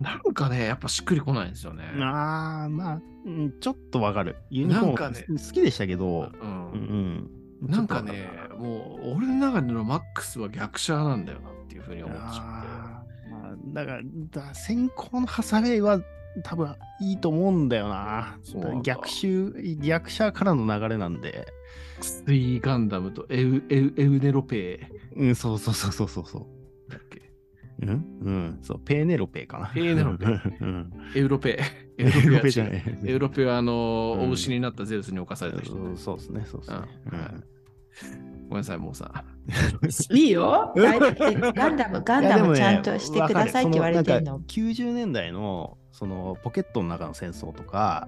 [0.00, 1.84] なんかね、やっぱしっくりこないんですよね。
[2.00, 4.36] ああ、まあ、うんちょっとわかる。
[4.50, 7.30] ユニコーンなんかね好きでしたけど、うん。
[7.60, 16.00] なんかね、もう俺の中でのマックスは逆者なんだよなっていうふうに思っちゃあーまあだから、だ先行のハサウェイは
[16.44, 18.38] 多分いいと思うんだよな。
[18.82, 19.52] 逆襲、
[19.82, 21.46] 逆者からの流れなんで。
[22.00, 26.46] スイガンダムとエウエウエウネロペうん、そうそうそうそうそうそう。
[26.88, 27.20] イだっけ？
[27.82, 27.88] うん？
[27.88, 27.94] う
[28.30, 29.66] ん、そう、ペーネロペかな。
[29.74, 30.26] ペーネロペ
[30.60, 30.92] うん。
[31.14, 31.58] エウロペ。
[31.98, 32.70] エウロペじゃい。
[32.70, 32.82] ない。
[33.04, 36.78] エウロペはあの、うんお牛になったゼウスに侵された人ね、そうそうですね、そうですね。
[37.12, 37.30] うんはい
[38.48, 39.24] ごめんなさい、もうさ。
[40.12, 40.72] いいよ。
[40.76, 44.52] ガンダム、ガンダムちゃんとしてくださいって言われてるのわかる。
[44.54, 48.06] そなんか90年代のそのポケットの中の戦争とか、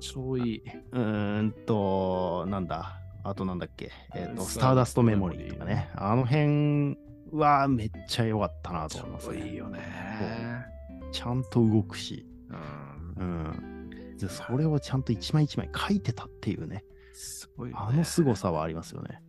[0.00, 0.62] 超いい。
[0.92, 6.96] うーんと、なんだ、あとなんだっけ、えっ、と、スターダスターダストメモリーとかね、あの辺
[7.32, 9.48] はめっちゃ良かったなと思います超ね。
[9.48, 9.80] いいよね。
[11.12, 12.26] ちゃんと動くし、
[13.18, 14.16] うんうん。
[14.18, 17.82] でそれをちゃんと一枚一枚書いてたっていうね、すごいよね。
[17.88, 19.20] あの凄さはありますよね。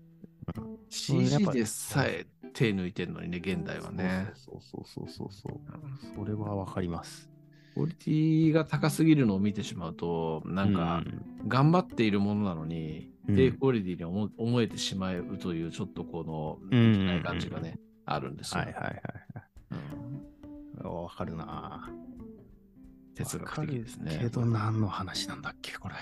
[0.90, 4.32] CG でさえ手抜いてるのにね、現代はね。
[4.36, 6.16] そうそうそうそうそう。
[6.16, 7.33] それはわかります。
[7.74, 11.04] クオリティが高すぎるのを見てしまうと、なんか、
[11.48, 18.60] 頑張っているものなのに、うん低クオリティに思思えてしまうという、ちょっとこの、ない感じがね、あるんですよ。
[18.60, 19.02] はいはいはい
[19.72, 21.04] うんはい。
[21.04, 21.90] わかるな
[23.16, 24.18] 哲学的ですね。
[24.20, 25.96] けど何の話なんだっけ、これ。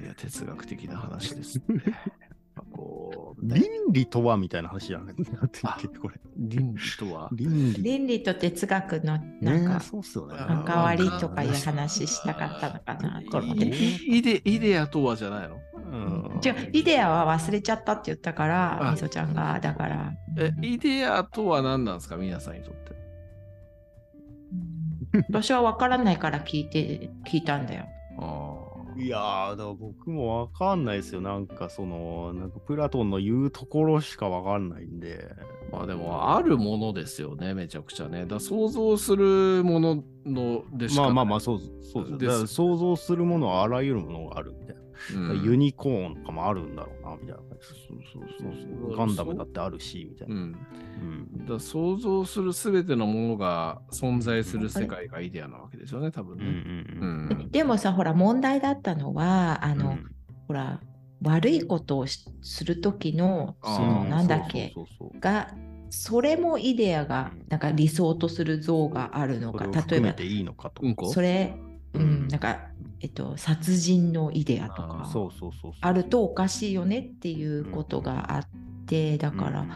[0.00, 1.64] いや、哲学的な話です、ね。
[2.72, 6.14] こう、倫理とはみたいな話じゃ なくて、これ。
[6.36, 7.82] 倫理とは、倫理。
[7.82, 10.34] 倫理と哲学のなんねかそうっすよね。
[10.38, 13.66] あ関わりとかいう話したかったのかな、このイで。
[14.06, 15.56] イデイデアとはじゃないの？
[15.76, 20.12] うんじゃイデアは忘れちゃったって言ったから、あみそちゃんが、だから。
[20.36, 22.90] え、イデアとは何なんですか、皆さんにとって？
[24.52, 24.56] う
[25.18, 27.86] ん私は分からないから聞いて、聞いたんだよ。
[28.18, 28.67] あ
[28.98, 31.20] いやー、だ僕もわかんないですよ。
[31.20, 35.24] なんかその、なんかプラトンの言うところしかわかんないんで。
[35.70, 38.26] まあでも、あるものですよね、めちゃくちゃね。
[38.26, 42.18] だ想像するもののでしかまあまあまあ、あ、そうそうです。
[42.18, 44.82] ですだから想像するものはあらゆるものがあるみたいな。
[45.14, 47.66] うんユニコーンとかもあるんだろうな、みたいな感じ。
[47.66, 48.52] そうそうそう
[48.90, 50.34] そうガンダムだってあるし、みたいな。
[50.34, 50.40] うん。
[50.40, 56.50] うんだ想像するすべてのものが存在する世界がイデアなわけですよね、多分うんうね。
[56.50, 57.50] んうん。
[57.50, 60.04] でもさ、ほら、問題だったのは、あの、うん
[60.46, 60.80] ほら、
[61.22, 65.54] 悪いことをしする時の、その、なんだっけ、そうそうそうが、
[65.90, 69.64] それもイデアが、なんか理想とする像があるのか。
[69.64, 70.82] 例えば、含めていいのかと。
[70.82, 71.12] うんこ？
[71.12, 71.54] それ、
[71.98, 72.58] ううんん、なんか、
[73.00, 75.10] えっと、殺人のイデアとあか。
[75.80, 78.48] あるとおかしいよねっていうことがあっ
[78.86, 79.66] て、だから、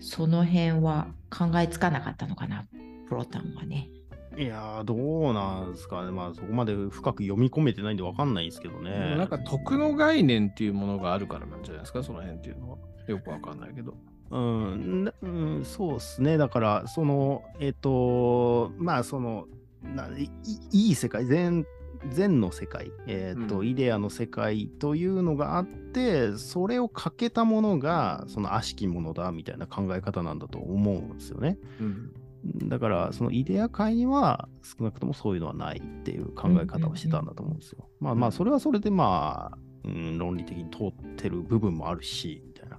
[0.00, 2.66] その辺は考えつかなかったのかな、
[3.08, 3.88] プロタンはね。
[4.36, 4.94] いやー、ど
[5.30, 6.10] うなんですかね。
[6.10, 9.16] まあ、そこまで深く読み込めてないんでわかんないんですけどね。
[9.16, 12.78] なんか徳の概念っていうものがあるからなんじゃないですか、その辺っていうのは。
[13.06, 13.94] よくわかんないけど。
[14.30, 16.36] うん、なうん、そうですね。
[16.36, 19.46] だから、その、えっ、と、まあ、その、
[19.94, 20.30] ないい
[20.72, 21.66] いい世界、全、
[22.10, 31.58] 善の世界、えっ、と、うんイデアの世界というのがあって、それを欠けたものが、その悪しきものだみたいな考え方なんだと思うんですよね。
[31.80, 32.68] うん。
[32.68, 37.88] だから、そのイデア界には少なくともそういうのはないっていう考え方をしてたんだと思うんですよ。
[38.00, 42.78] まあまあ、それはそれでまあ、うん、論理的に通ってる部分もあるし、みたいな。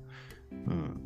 [0.67, 1.01] うん。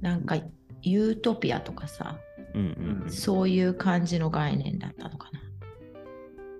[0.00, 0.36] なんか、
[0.82, 2.18] ユートピアとかさ、
[2.54, 3.10] うんうんうん。
[3.10, 5.30] そういう感じの概念だったのか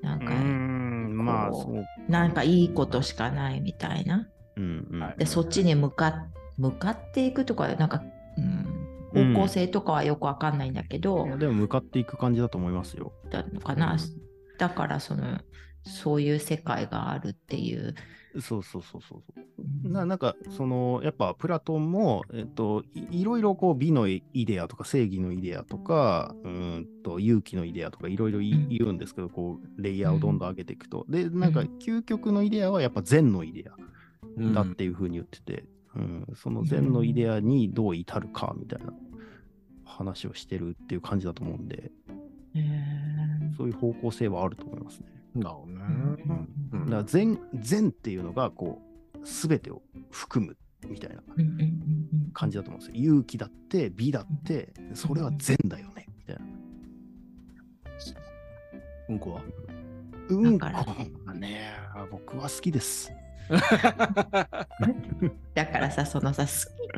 [0.02, 0.16] な。
[0.16, 1.84] なんか、まあ、こそう。
[2.08, 4.28] なんかいいことしかないみたいな。
[4.56, 5.14] うんうん。
[5.18, 8.02] で、そっちに向かっ向かっていくとか、なんか、
[9.14, 13.12] うん、方向性とかはよくわかんないんだけど、いやでも向かっていく感じだと思いますよ。
[13.30, 13.96] だのかな。
[14.58, 15.38] だから、その、
[15.84, 17.94] そういう世界があるっていう。
[18.40, 28.98] そうそうそうそうななんか、その、やっぱプラトンも、えっと、いいろいろこう美のイデアとか正義のイデアとか、うんと勇気のイデアとかいろいろ言いうん。
[28.98, 31.06] ですけど、こう、レイヤーをどんどん上げていくと。
[31.08, 35.64] で、なんか、究極のイデアはやっぱ善のイデアだっていうふうに言ってて、
[35.94, 36.26] うん。
[36.34, 38.92] その善のイデアにどう至るかみたいな
[39.84, 41.90] 話をしてるっていう感じだと思うんで、
[42.54, 43.56] へー。
[43.56, 45.17] そういう方向性はあると思いますね。
[45.34, 45.78] なるほどね。
[46.72, 48.80] うんうんだから善善っていうのがこ
[49.14, 50.56] う全てを含む
[50.88, 51.22] みたいな
[52.32, 53.02] 感じだと思うんですよ。
[53.02, 56.42] 勇気だって美だってそれは善だよねみたいな。
[59.10, 59.42] うんこは？
[60.28, 61.72] うんこだからがね
[62.10, 63.12] 僕は好きです。
[65.54, 66.48] だからさ、そのさ、好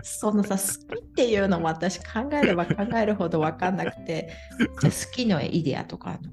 [0.00, 6.32] き、そのさ、好きっていうのも私考えれば考えるほど分かんなくて、じゃあ好きのイデアとかあるの？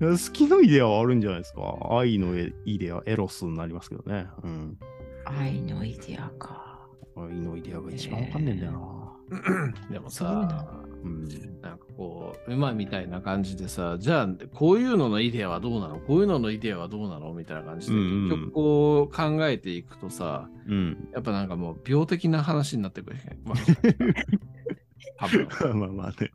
[0.00, 1.60] 好きのイデアはあるんじゃないですか？
[1.90, 4.26] 愛のイデア、エロスになりますけどね。
[4.44, 4.78] うん。
[5.24, 6.78] 愛のイデアか。
[7.16, 8.78] 愛のイデアが一番わかんねえんだよな。
[9.90, 10.74] でもそうなさ、
[11.04, 11.28] うん、
[11.60, 15.98] なんかこう、今みたいな感じでさ、じゃあ、こういうののイデアはどうなの？
[15.98, 17.34] こういうののイデアはどうなの？
[17.34, 23.16] みたいな感じで、結局こう考えていくとさ、うん、やっぱなんかもう病的な話になってくる。
[23.44, 23.54] ま
[25.18, 25.26] あ、
[25.74, 26.30] まあまあね。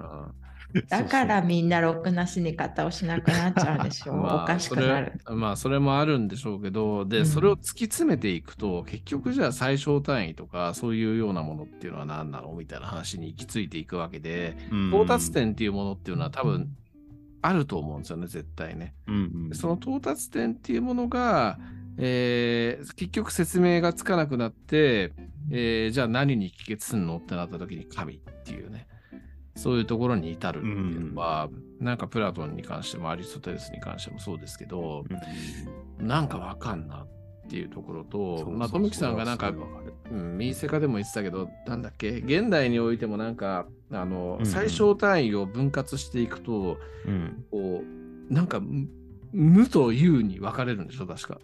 [0.90, 4.18] だからみんなろくな死に方をしなくなっちゃうでしょう。
[4.22, 5.14] まあ、おかしくなる。
[5.30, 14.58] まあそれもあるんでしょうけど、で、それを突き詰めていくと、結局じゃあ最小単位とかそういうようなものっていうのは何なのみたいな話に行き着いていくわけで、
[14.90, 16.76] 到達点っていうものっていうのは多分
[17.42, 18.96] あると思うんですよね、絶対ね。
[19.08, 21.60] うんその到達点っていうものが、
[21.98, 25.14] えー、結局説明がつかなくなって、
[25.52, 28.88] えー、じゃあ何に帰結するのってなった時に神っていうね。
[29.56, 31.50] そういうところに至るっていうのは、
[31.80, 35.06] うん、なんかプラトンに関してもアリストテレスに関してもそうですけど、
[36.00, 37.08] うん、なんかわかんなっ
[37.50, 39.54] ていうところと、まあ、富木さんがなんか、
[40.10, 47.84] うん、ミーセカでも言ってたけど、なんだっけ、現代においてもなんか、あの、うん、最小単位を分割していくと、うん、こ
[48.30, 48.62] う、なんか、
[49.34, 51.40] 無と有に分かれるんでしょ、確か。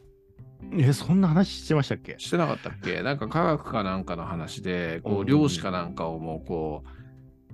[0.74, 2.16] え、そんな話してましたっけ？
[2.18, 3.02] してなかったっけ？
[3.02, 6.90] なんか科学かなんかの話で、こう、量子かなんかをもう、こう、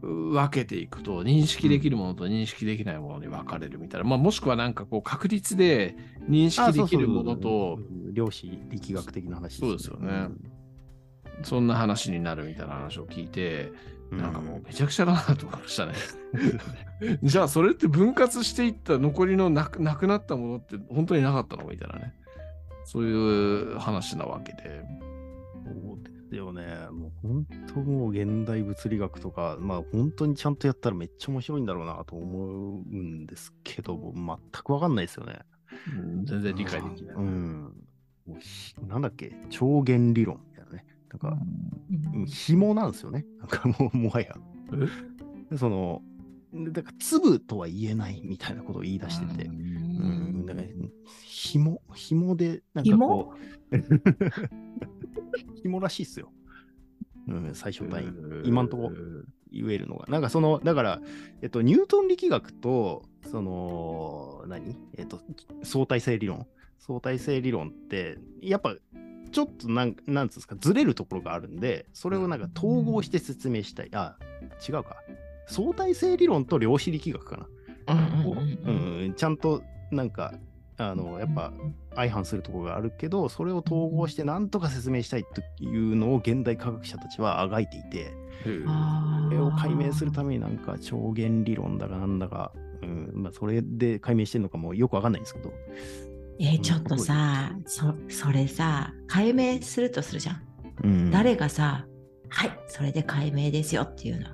[0.05, 5.95] 分けていくと認識できるものと認識できないものに分かれるみたいな、まあ、もしくはなんかこう確率で
[6.29, 7.79] 認識できるものと
[8.11, 13.71] 量子力学的な話、ね、そうですよね、うん、そんな話になるみたいな話を聞いて
[14.11, 15.93] なんかもうめちゃくちゃだなと思いましたね。
[17.23, 22.13] じゃあそれって分割していった残りのなくなくなったものって本当になかったのみたいなね。
[22.83, 23.11] そうい
[23.73, 24.83] う話なわけで。
[26.37, 26.87] よね。
[26.91, 35.39] もう本当もう現代物理学とか、まあ本当にちゃんとやったらめっちゃ面白いんだろうなと思うんですけど、全くわかんないですよね。
[35.97, 37.15] うん、全然理解できない。
[37.15, 37.73] うん。
[38.87, 39.35] なんだっけ？
[39.49, 40.85] 超弦理論みたいなね。
[41.09, 41.37] なんか、
[42.15, 43.25] うん、紐なんですよね。
[43.39, 44.35] なんかもう、もはや。
[45.57, 46.01] その、
[46.73, 49.45] だから粒とは言えないみたいなことを言い出してて。
[49.45, 50.45] うん。
[50.45, 50.67] だから、
[51.23, 53.33] 紐、紐で、なんかこ
[53.71, 53.75] う。
[55.63, 56.31] 紐らしいっすよ。
[57.27, 58.47] うん、最小単位。
[58.47, 58.91] 今んとこ
[59.51, 60.05] 言えるのが。
[60.07, 61.01] なんかその、だから、
[61.41, 64.77] えっと、ニュートン力学と、その、何？
[64.97, 65.19] えっと、
[65.63, 66.47] 相対性理論。
[66.77, 68.75] 相対性理論って、やっぱ、
[69.31, 73.89] ちょっとなん、なんつうんですか、ずれるところがあるんで、それをなんか統合して説明したい。
[73.93, 74.17] あ、
[74.67, 74.97] 違うか。
[75.47, 77.47] 相対性理論と量子力学かな。
[77.87, 78.71] う
[79.07, 80.33] ん、ちゃんとなんか
[80.77, 81.53] あのやっぱ
[81.95, 88.13] 相反するところがあるけどそれを統合して何とか説明したいというのを現代科学者たちはあがいていて
[88.43, 88.49] そ
[89.31, 92.51] れを解明するためになんか超弦理論だかなんだか、
[92.81, 95.53] うんまあ、それで解明してるのかもよくわかんないんですけど。
[96.37, 100.41] えー、ちょっとさ、そそれさ解明するとするじゃん。
[100.83, 101.85] うん、誰がさ
[102.27, 104.27] はいそれで解明ですよっていうの。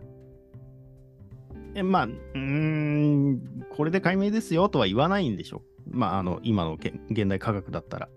[1.75, 8.09] えまあうんこれで解明ですよとは言わないんでしょまあ、あの、今の現代科学だったら。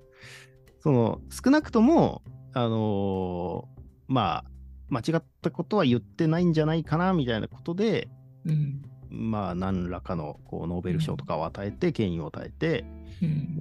[0.80, 4.44] その、少なくとも、あのー、まあ、
[4.88, 8.08] 間違ったことは言ってないんじゃないかな、みたいなことで、
[8.44, 12.84] うん、まあ、何らかのこうノーベル賞とかを与えて、権威を与えて、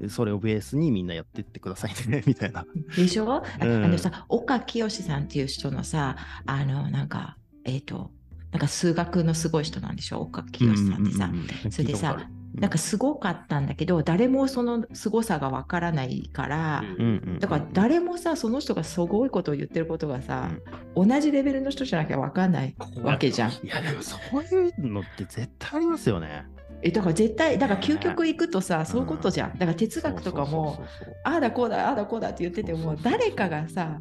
[0.02, 2.66] うん、それをベースにみんなやってってくださいね、 みたいな。
[2.96, 8.12] でしょ、うん、あのさ、岡清さんっていう人のさ、あの、なんか、えっ、ー、と、
[8.52, 10.22] なんか数学のすごい人なんでしょ？
[10.22, 11.32] 岡清さんってさ。
[11.72, 16.84] それでさ、なんかすごかったんだけど誰もそのすごさがわからないから、
[17.40, 20.52] だから誰もさその人がすごいことを言ってることがさ、
[20.96, 23.52] 同じレベルの人じゃなきゃわかんないわけじゃん。
[23.52, 26.46] いやでもそういうのって絶対ありますよね。
[26.84, 29.54] えだから絶対だから究極行くとさ、そういうことじゃん。
[29.54, 30.86] だから哲学とかも
[31.24, 34.00] ああだこうだああだこうだって言ってても誰かがさ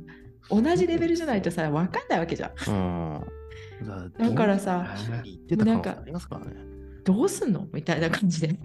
[0.51, 2.71] 同じレベルじゃないとさ分かんないわけじゃん。
[2.71, 4.95] うん、 だからさ
[5.49, 6.72] なんかありますからね。
[7.05, 7.67] どうすんの？
[7.73, 8.59] みたいな感じで。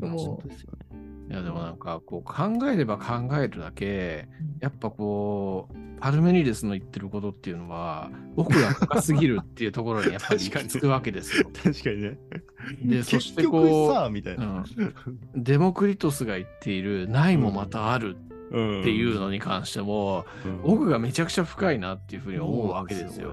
[0.00, 0.48] もう。
[1.30, 4.28] いやでもなんかこう考えれば考えるだけ、
[4.60, 11.48] やっぱこうパルメニデスの言ってることっていうのは奥が深すぎるっていうところにやっぱり行き着くわけですよ。
[11.64, 12.18] 確かにね。
[12.84, 18.56] でそしてこうみたいな、うん、デモクリトスが言っているないもまたあるって
[18.90, 23.32] いうのに関しても、うん、奥がめちゃくちゃ深いなっていうふうに思うわけですよ。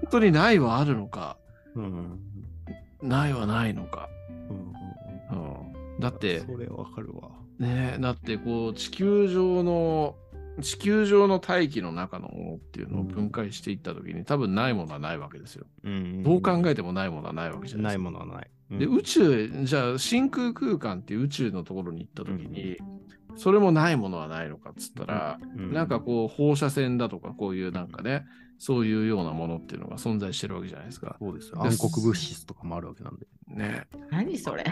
[0.00, 1.36] 本当にないはあるのか。
[1.74, 2.18] うん、
[3.02, 4.08] ないはないのか。
[5.30, 5.38] うん、
[5.94, 7.30] うん、だって、それわかるわ。
[7.58, 10.16] ねだってこう地球上の
[10.62, 15.66] 地球上の大気の中のものっていうのを分解していったときに、多分ないものはないわけですよ。
[15.84, 18.10] うん、どう考えてもないものはないわけじゃないですか。
[18.10, 18.50] ないものはない。
[18.72, 22.76] うん、で宇宙じゃあ真空空間っていう宇宙のところに行ったときに、
[23.36, 25.72] それもないものはないのかっつったら、うん。
[25.72, 25.88] なん。
[25.88, 27.88] かこう放射線だとかこういうなん。
[27.88, 28.24] かね、
[28.60, 31.16] そういうようなものっていうのが存在してるわけじゃないですか。
[31.18, 31.62] そうですよ。
[31.64, 33.26] 暗黒物質とかもあるわけなんで。
[33.48, 33.86] ね。
[34.10, 34.64] 何それ？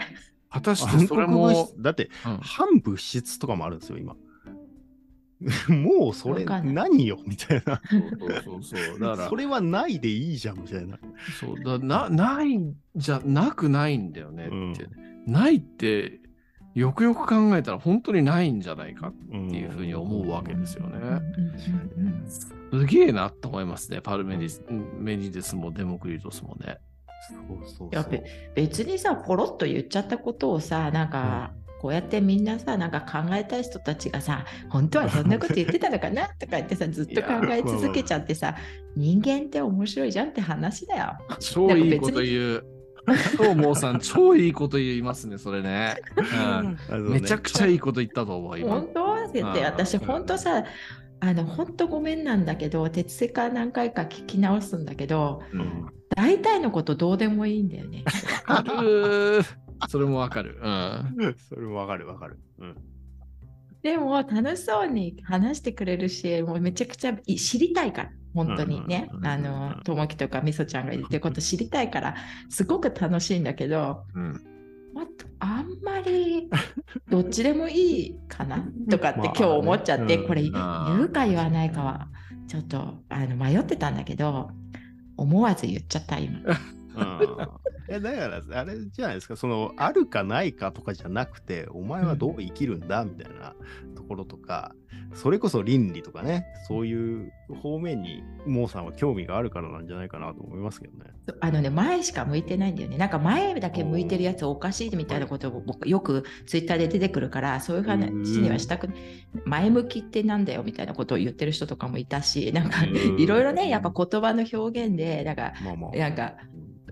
[0.51, 4.15] 果たして暗それも、質だって、うん反物質とかもあるんですよ、今。
[5.75, 7.17] もうそれ何よ？
[7.25, 7.81] みたいな。
[8.19, 8.99] そうそうそう。
[8.99, 10.99] だから そ、れはないでいいじゃんみたいな。
[11.39, 14.73] そうだなないんじゃなくないんだよねって、うん
[15.25, 16.19] ないって、
[16.75, 20.97] よくよく考えたら本当にないんじゃないかっていうふうに思うわけですよね。
[20.99, 22.09] うんうんう
[22.55, 24.63] んすげえなと思いますね、パルメディス
[24.97, 26.77] メニデスもデモクリトスもね。
[27.27, 28.21] そうそうやっぱり
[28.55, 31.51] 別にさポロッと言っちゃったことをさなんか、
[31.81, 38.55] こうやってみんなさなんか考えたい人たちがさ本当はそんなこと言ってたのかなとか言ってさ ずっと考え続けちゃってさ
[38.95, 41.17] 人間って面白いじゃんって話だよ。
[41.39, 42.65] 超いいこと言う。
[43.37, 45.95] そう、モーさん、超いいこと言いますね、それね。
[46.91, 48.69] うん、めちゃくちゃいいこと言ったと思う、今。
[48.69, 50.63] 本当って言ってあー私本当さ
[51.21, 58.03] あの本当ごめんなんだけど鉄セカ何回か聞き直すんだけどうん大体のことどうでもいいんだよね。
[59.87, 60.59] それもわかる。
[60.61, 61.35] うん。
[61.47, 62.39] それもわかるわかる。
[62.57, 62.75] うん。
[63.81, 72.15] でも楽しそうに話してくれるし、もうめちゃくちゃい知りたいから、本当にねあの、ともきとかみそちゃんが言ってること知りたいから、
[72.49, 74.41] すごく楽しいんだけど、うん、
[74.93, 75.03] ま
[75.39, 76.49] あんまり
[77.09, 80.27] どっちでもいいかなとかってまあ今日思っちゃって、うん。
[80.27, 82.09] これ言うか言わないかは
[82.47, 84.49] ちょっとあの迷ってたんだけど、
[85.17, 86.39] 思わず言っちゃった今。
[86.99, 93.55] うんえだから、あれじゃないですか、その、あるかないかとかじゃなくて、お前はどう生きるんだみたいな
[93.95, 94.75] ところとか、
[95.15, 97.31] それこそ倫理とかね、そういう
[97.61, 101.09] 方面に、モーさんは興味があるからなんじゃないかなと思いますけどね。
[101.39, 102.97] あのね、前しか向いてないんだよね。
[102.97, 108.89] なんか前だけ向いてるやつおかしいみたいなことを僕よくツイッターで出てくるから、そういう話にはしたく
[109.45, 115.97] 前向きってなんだよみたいなことを言ってる人とかもいたし、なんかうんいろいろね、やっぱ言葉の表現で、なんか、まあまあ。
[115.97, 116.35] なんか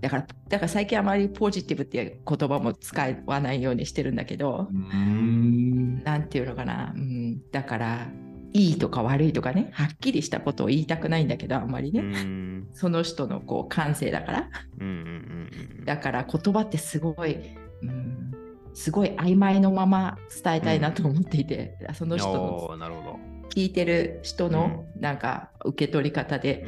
[0.00, 6.02] だから、だから最近あまりポジティブっていう言葉も使わないようにしてるんだけど、うん。
[6.04, 8.08] なんていうのかな、うん、だから、
[8.52, 12.68] いいとか悪いとかね、はっきりしたことを言いたくないんだけど、あんまりうね、ん。
[12.72, 14.50] その人のこう感性だから。
[14.80, 15.84] うんうん。
[15.84, 17.36] だから言葉ってすごい、
[17.82, 18.32] うん、
[18.74, 23.37] すごい曖昧のまま伝えたいなと思っていて、その人のおーなるほど。
[23.50, 26.64] 聞いてる人のなんか受け取り方で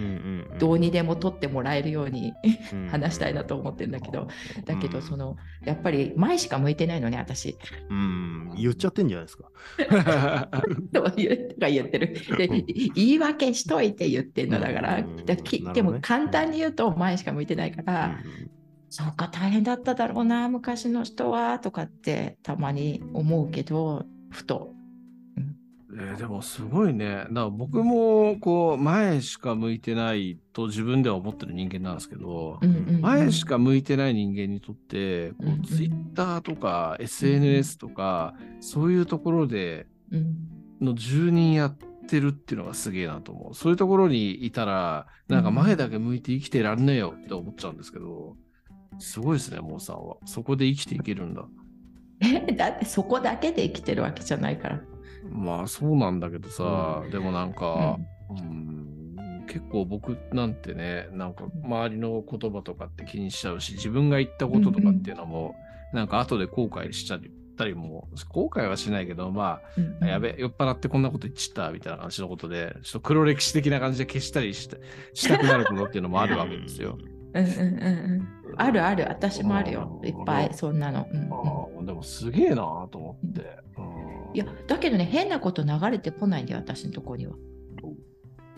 [0.59, 2.33] どうにでも取ってもらえるように
[2.73, 4.29] うん話したいなと思ってるんだけど、
[4.65, 7.57] だけうんどそのやっぱり前しか向いてないのね私。
[7.89, 9.49] うん、言っちゃってんじゃないですか。
[10.93, 12.17] と言ってる。
[12.37, 12.67] でうん。
[12.95, 14.99] 言い訳しといて言ってんのだから。
[14.99, 18.19] うんだきでも簡単に言うと前しか向いてないから、
[18.89, 24.75] そうか大変だっただろうな昔の人はとかってたまに思うけどふと。
[25.99, 27.09] えーでもすごいね。
[27.17, 40.37] だから僕もこう前しか向いてないと自分では思ってる人間なんですけど、うんうんうん前しか向いてない人間にとって、こうんうんうツイッターとか SNS とか、そういうところでうん
[40.81, 41.77] の住人やっ
[42.09, 43.55] てるっていうのがすげえなと思う。
[43.55, 48.37] そういうところにいたら、なんか前だけ向いて生きてらんねえよって思っちゃうんですけど、
[48.99, 50.17] すごいですね、モーさんは。
[50.25, 51.45] そこで生きていけるんだ。
[52.21, 54.81] えだってそこだけで生きてるわけじゃないから。
[55.31, 58.07] まあそうなんだけどさ、でもなんうか、ん。
[58.31, 58.71] うん
[59.51, 65.57] 結構僕なんてね、なんか周りの言葉とかって気にしちゃうし、自分が言ったこととかっていうのも、
[65.93, 67.21] なんか後で後悔しちゃっ
[67.59, 74.77] たりも、後悔はしないけど、まうんあ、やべ、酔っ払ってこんなこと言っちったみたいな感じのことで、ちょっと黒歴史的な感じで消したりした
[75.15, 76.97] したくなることっていうのもあるわけですよ。
[77.35, 77.65] うんうんうん
[78.49, 78.55] うん。
[78.57, 79.05] あるある。
[79.09, 80.01] 私もあるよ。
[80.05, 81.09] いっぱいそんなの。
[81.13, 81.33] うんうん。
[81.33, 82.57] ああでもすげえな
[82.91, 83.41] と思って。
[83.79, 87.35] うんいやだけどね変なこと流れてこないんだよ私のとこには。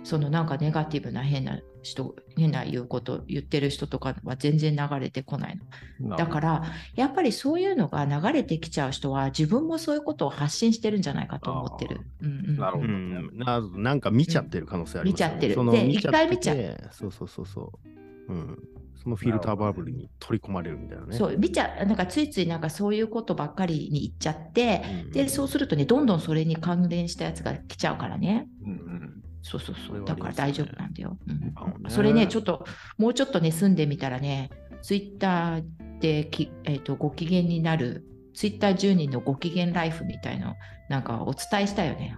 [0.04, 5.58] そのなんかネガティブな変な人変な言うこと言ってる人とかは全然流れてこない
[6.00, 6.16] の。
[6.16, 6.62] だから
[6.94, 12.00] やっぱりそういうのが流れてきちゃう人は自分もそういうことを発信してるんじゃないかと思ってる。
[12.20, 12.56] うんうん。
[12.56, 15.54] なるほどうん、ななんか見ちゃってる可能性ありますよね、見ちゃってる。
[15.54, 17.72] そので一回見ちゃてそうそうそうそ
[18.28, 18.32] う。
[18.32, 18.58] うん。
[19.02, 21.16] そのフィルターバブルに取り込まれるみたいなね。
[21.16, 28.46] そう見ちゃなんかついついなんかそういうことばっかりに言っちゃって、うんでそうするとねどんどんそれに関連したやつが来ちゃうからね。
[28.64, 30.00] うんうんそうそうそ。
[30.00, 31.18] うだから大丈夫なんだよ。
[31.26, 32.64] うんそれね、ちょっと、
[32.96, 34.50] もうちょっとね、住んでみたらね、
[34.82, 35.64] ツイッター
[35.98, 40.54] でき、えー、とご機嫌になる、ツイッター10人のご機嫌ライフみたいの、
[40.88, 42.16] なんかお伝えしたよね。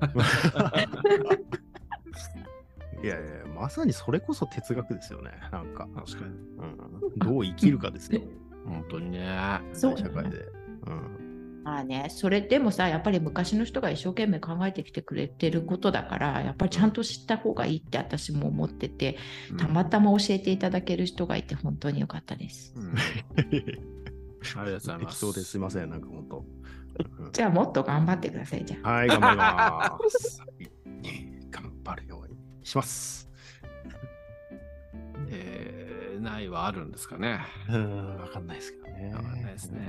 [3.02, 5.30] いやいや、まさにそれこそ哲学ですよね。
[5.52, 6.34] なんか、確かに。
[6.34, 8.20] うん、どう生きるかですよ。
[8.64, 9.60] 本当にね。
[9.72, 10.38] そう社会で。
[10.86, 11.62] うん。
[11.64, 19.18] まあね、それでもさ、やっぱり昔の人が一生懸命考えてきてくれてることだから、やっぱりちゃんと知った方がいいって私も思ってて、
[19.58, 22.72] たまたま教えていただける人がいて本当に良かったです。
[22.76, 22.94] うん
[24.56, 25.20] ありがとうございます。
[25.20, 26.38] 適当ですいません、なんか本当。
[26.38, 28.90] うんじゃあもっと頑張ってください、じゃあ。
[28.90, 30.40] はい、頑張ります。
[30.40, 32.27] は い頑張るよ
[32.68, 33.28] します。
[35.30, 37.40] えー、ないはあるんですかね。
[37.68, 39.12] うーん、わかんないですけどね。
[39.14, 39.80] わかんないですね。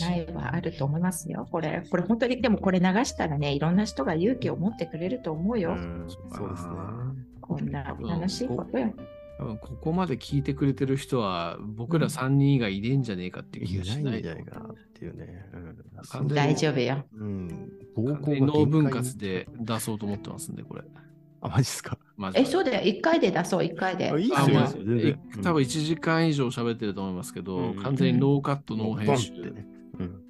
[0.00, 1.46] ないはあると思いますよ。
[1.50, 5.72] これ、これ本当に、でもこれ流したらね、いろんな人が勇気を持ってくれると思うよ。
[5.72, 6.74] うんそうですね。
[7.40, 8.92] こんな楽しいことよ。
[9.38, 14.04] 多分ここまで聞いてくれてる人は、僕ら3人以外いねえんじゃねえかっていう気いがしない。
[14.04, 15.46] ないんじゃないかなっていうね。
[16.10, 17.04] 完全に大丈夫よ。
[17.14, 17.70] うん。
[17.94, 20.82] 暴完全に行が脳分割で出そうと思ってますんで、これ。
[21.42, 21.98] あ、マジっすか？
[22.16, 22.92] マジでえ、そうだよ。
[22.92, 24.10] 1回で出そう、1回で。
[24.10, 29.32] あいいっすよ多分1時間以上喋ってると思いますけど、うん完全にノーカット、ノー編集。
[29.32, 29.66] ボンってね。
[29.98, 30.04] うん。
[30.04, 30.20] うん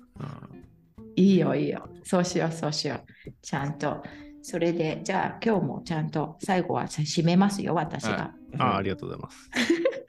[1.16, 1.88] いいよ、いいよ。
[2.04, 3.32] そうしよう、そうしよう。
[3.42, 4.02] ちゃんと。
[4.42, 8.32] それで、じゃあ今日もちゃんと最後は締めますよ、私が。
[8.58, 9.50] あ、ありがとうございます。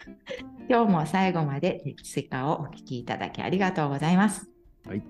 [0.69, 4.49] 今日も最後まで鉄セカをお聞きいただきありがとうございます。
[4.87, 5.03] はい。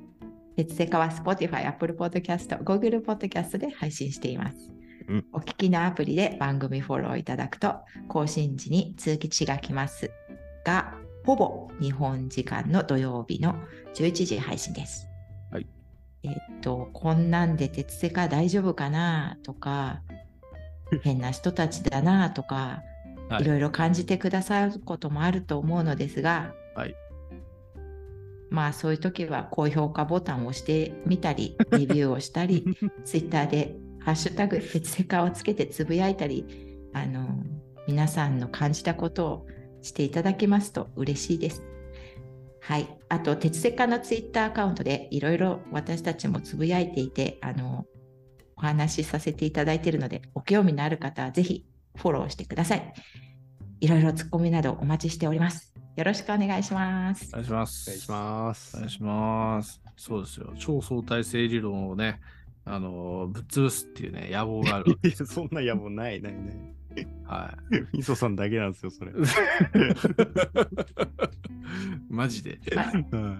[0.56, 4.72] 鉄セカは Spotify、Apple Podcast、Google Podcast で配信しています。
[5.08, 7.76] うんお聞きのアプリで番組フォローいただくと
[8.08, 10.12] 更新時に通知が来ます
[10.64, 10.94] が、
[11.26, 13.56] ほぼ日本時間の土曜日の
[13.96, 15.08] 11時配信です。
[15.52, 15.68] はい。
[16.24, 19.38] えっと、こんなんで鉄セカ大丈夫かな？
[19.44, 20.02] とか、
[21.02, 22.30] 変な人たちだな？
[22.30, 22.84] とか、
[23.30, 26.96] はいいろいろ感じてくださることもあると思うのですが、はい
[28.52, 32.66] まあそういう時は高評価ボタンを押してみたり、レビューをしたり、
[33.06, 36.46] ツイッターでハッシュタグ鉄セカをつけてつぶやいたり、
[36.94, 37.44] あの
[37.88, 39.48] 皆さんの感じたことを
[39.82, 41.64] していただけますと嬉しいです。
[42.60, 42.88] はい。
[43.10, 47.86] あと、鉄セカのツイッターアカウントでいろいろ私たちもつぶやいていて、あの、
[48.56, 51.66] お話しさせていただいているので、ご興味のある方はぜひ
[51.96, 52.94] フォローしてください。
[53.80, 55.71] いろいろツッコミなどお待ちしております。
[55.98, 57.34] よろしくお願いしますお。
[57.34, 57.90] 願いします。
[57.90, 58.80] お願いしますお。
[58.80, 59.82] 願いします。
[59.98, 60.54] そうですよ。
[60.58, 62.22] 超相対性理論をね、
[62.64, 64.98] あの、ぶっ潰すっていうね、野望がある。
[65.04, 66.54] いや、そんな野望ないないない。
[67.26, 67.58] は
[67.94, 69.12] みそさんだけなんですよ、それ。
[69.12, 69.14] い。
[72.10, 72.60] マジで。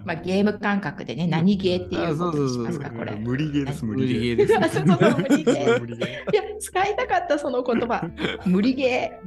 [0.04, 3.16] まあゲーム感覚でね、何ゲーっていうことにしますか、あそうそうそうこれ。
[3.16, 4.36] 無理ゲーです、無 無理ゲー。
[4.36, 4.58] です。
[4.58, 6.08] あそうそうそう無理ゲー無理ゲー。
[6.32, 8.10] いや、使いたかった、その言葉。
[8.46, 9.18] 無理ゲ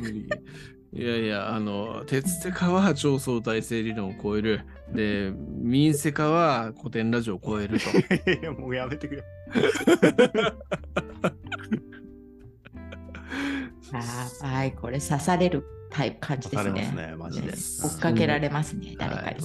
[0.00, 4.62] 無理ゲーいやいや、あの、鉄セカは超相対性理論を超える。
[4.94, 7.90] で、民セカは古典ラジオを超えると。
[8.32, 9.24] いやもうやめてくれ。
[9.52, 10.54] ー。
[13.92, 16.70] あーはい、これ刺されるタイプ感じですね。
[16.70, 19.26] 刺されますねマジで追っかけられますね、誰かに。
[19.26, 19.36] はい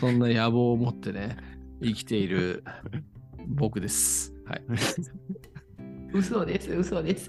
[0.00, 1.36] そんな野望を持ってね、
[1.82, 2.62] 生きている
[3.48, 4.32] 僕です。
[4.46, 4.62] はい。
[6.12, 7.28] 嘘です、嘘です。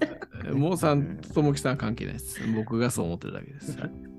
[0.52, 2.40] モーさんとともきさんは関係ないです。
[2.54, 3.78] 僕がそう思ってるだけです。
[3.78, 4.10] はい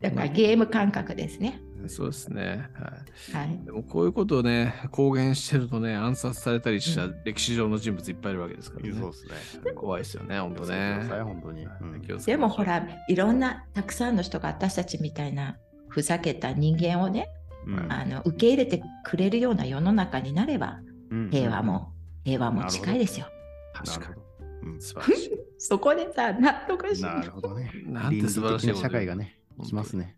[0.00, 1.60] だからゲーム感覚ですね。
[1.86, 2.68] そうですね。
[2.74, 3.46] はい。
[3.46, 3.64] はい。
[3.64, 8.94] でもこういうことをね、公言してるとね、暗殺されたりした歴史上の人物いっぱいいるわけですからね。
[8.98, 9.72] そうですね。
[9.72, 11.06] 怖いですよね、本当ね。
[11.08, 11.64] 本当に。
[11.64, 15.56] うんでもほら、いろんなたくさんの人が私たちみたいな
[15.88, 17.28] ふざけた人間をね、
[17.66, 20.80] うんあの受け入れてくれるような世の中になれば、
[21.10, 21.91] うん平和も、
[22.24, 23.26] 平和も近いですよ。
[23.74, 24.80] 確かに。
[24.80, 25.30] 素晴らしい。
[25.58, 27.72] そこでさ、納得しなるほどね。
[27.86, 30.16] なんて素晴らしい社会がね、来ますね。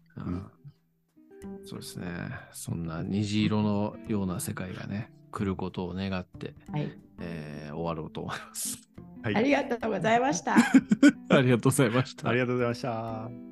[1.64, 2.06] そうですね。
[2.52, 6.90] そんな虹色のような世界がね、来ることを願って、はい。
[7.20, 8.78] えー終わろうと思います。
[9.22, 10.55] はい ありがとうございました。
[10.55, 12.28] ありがとうございました。
[12.28, 13.43] ありがとうございました。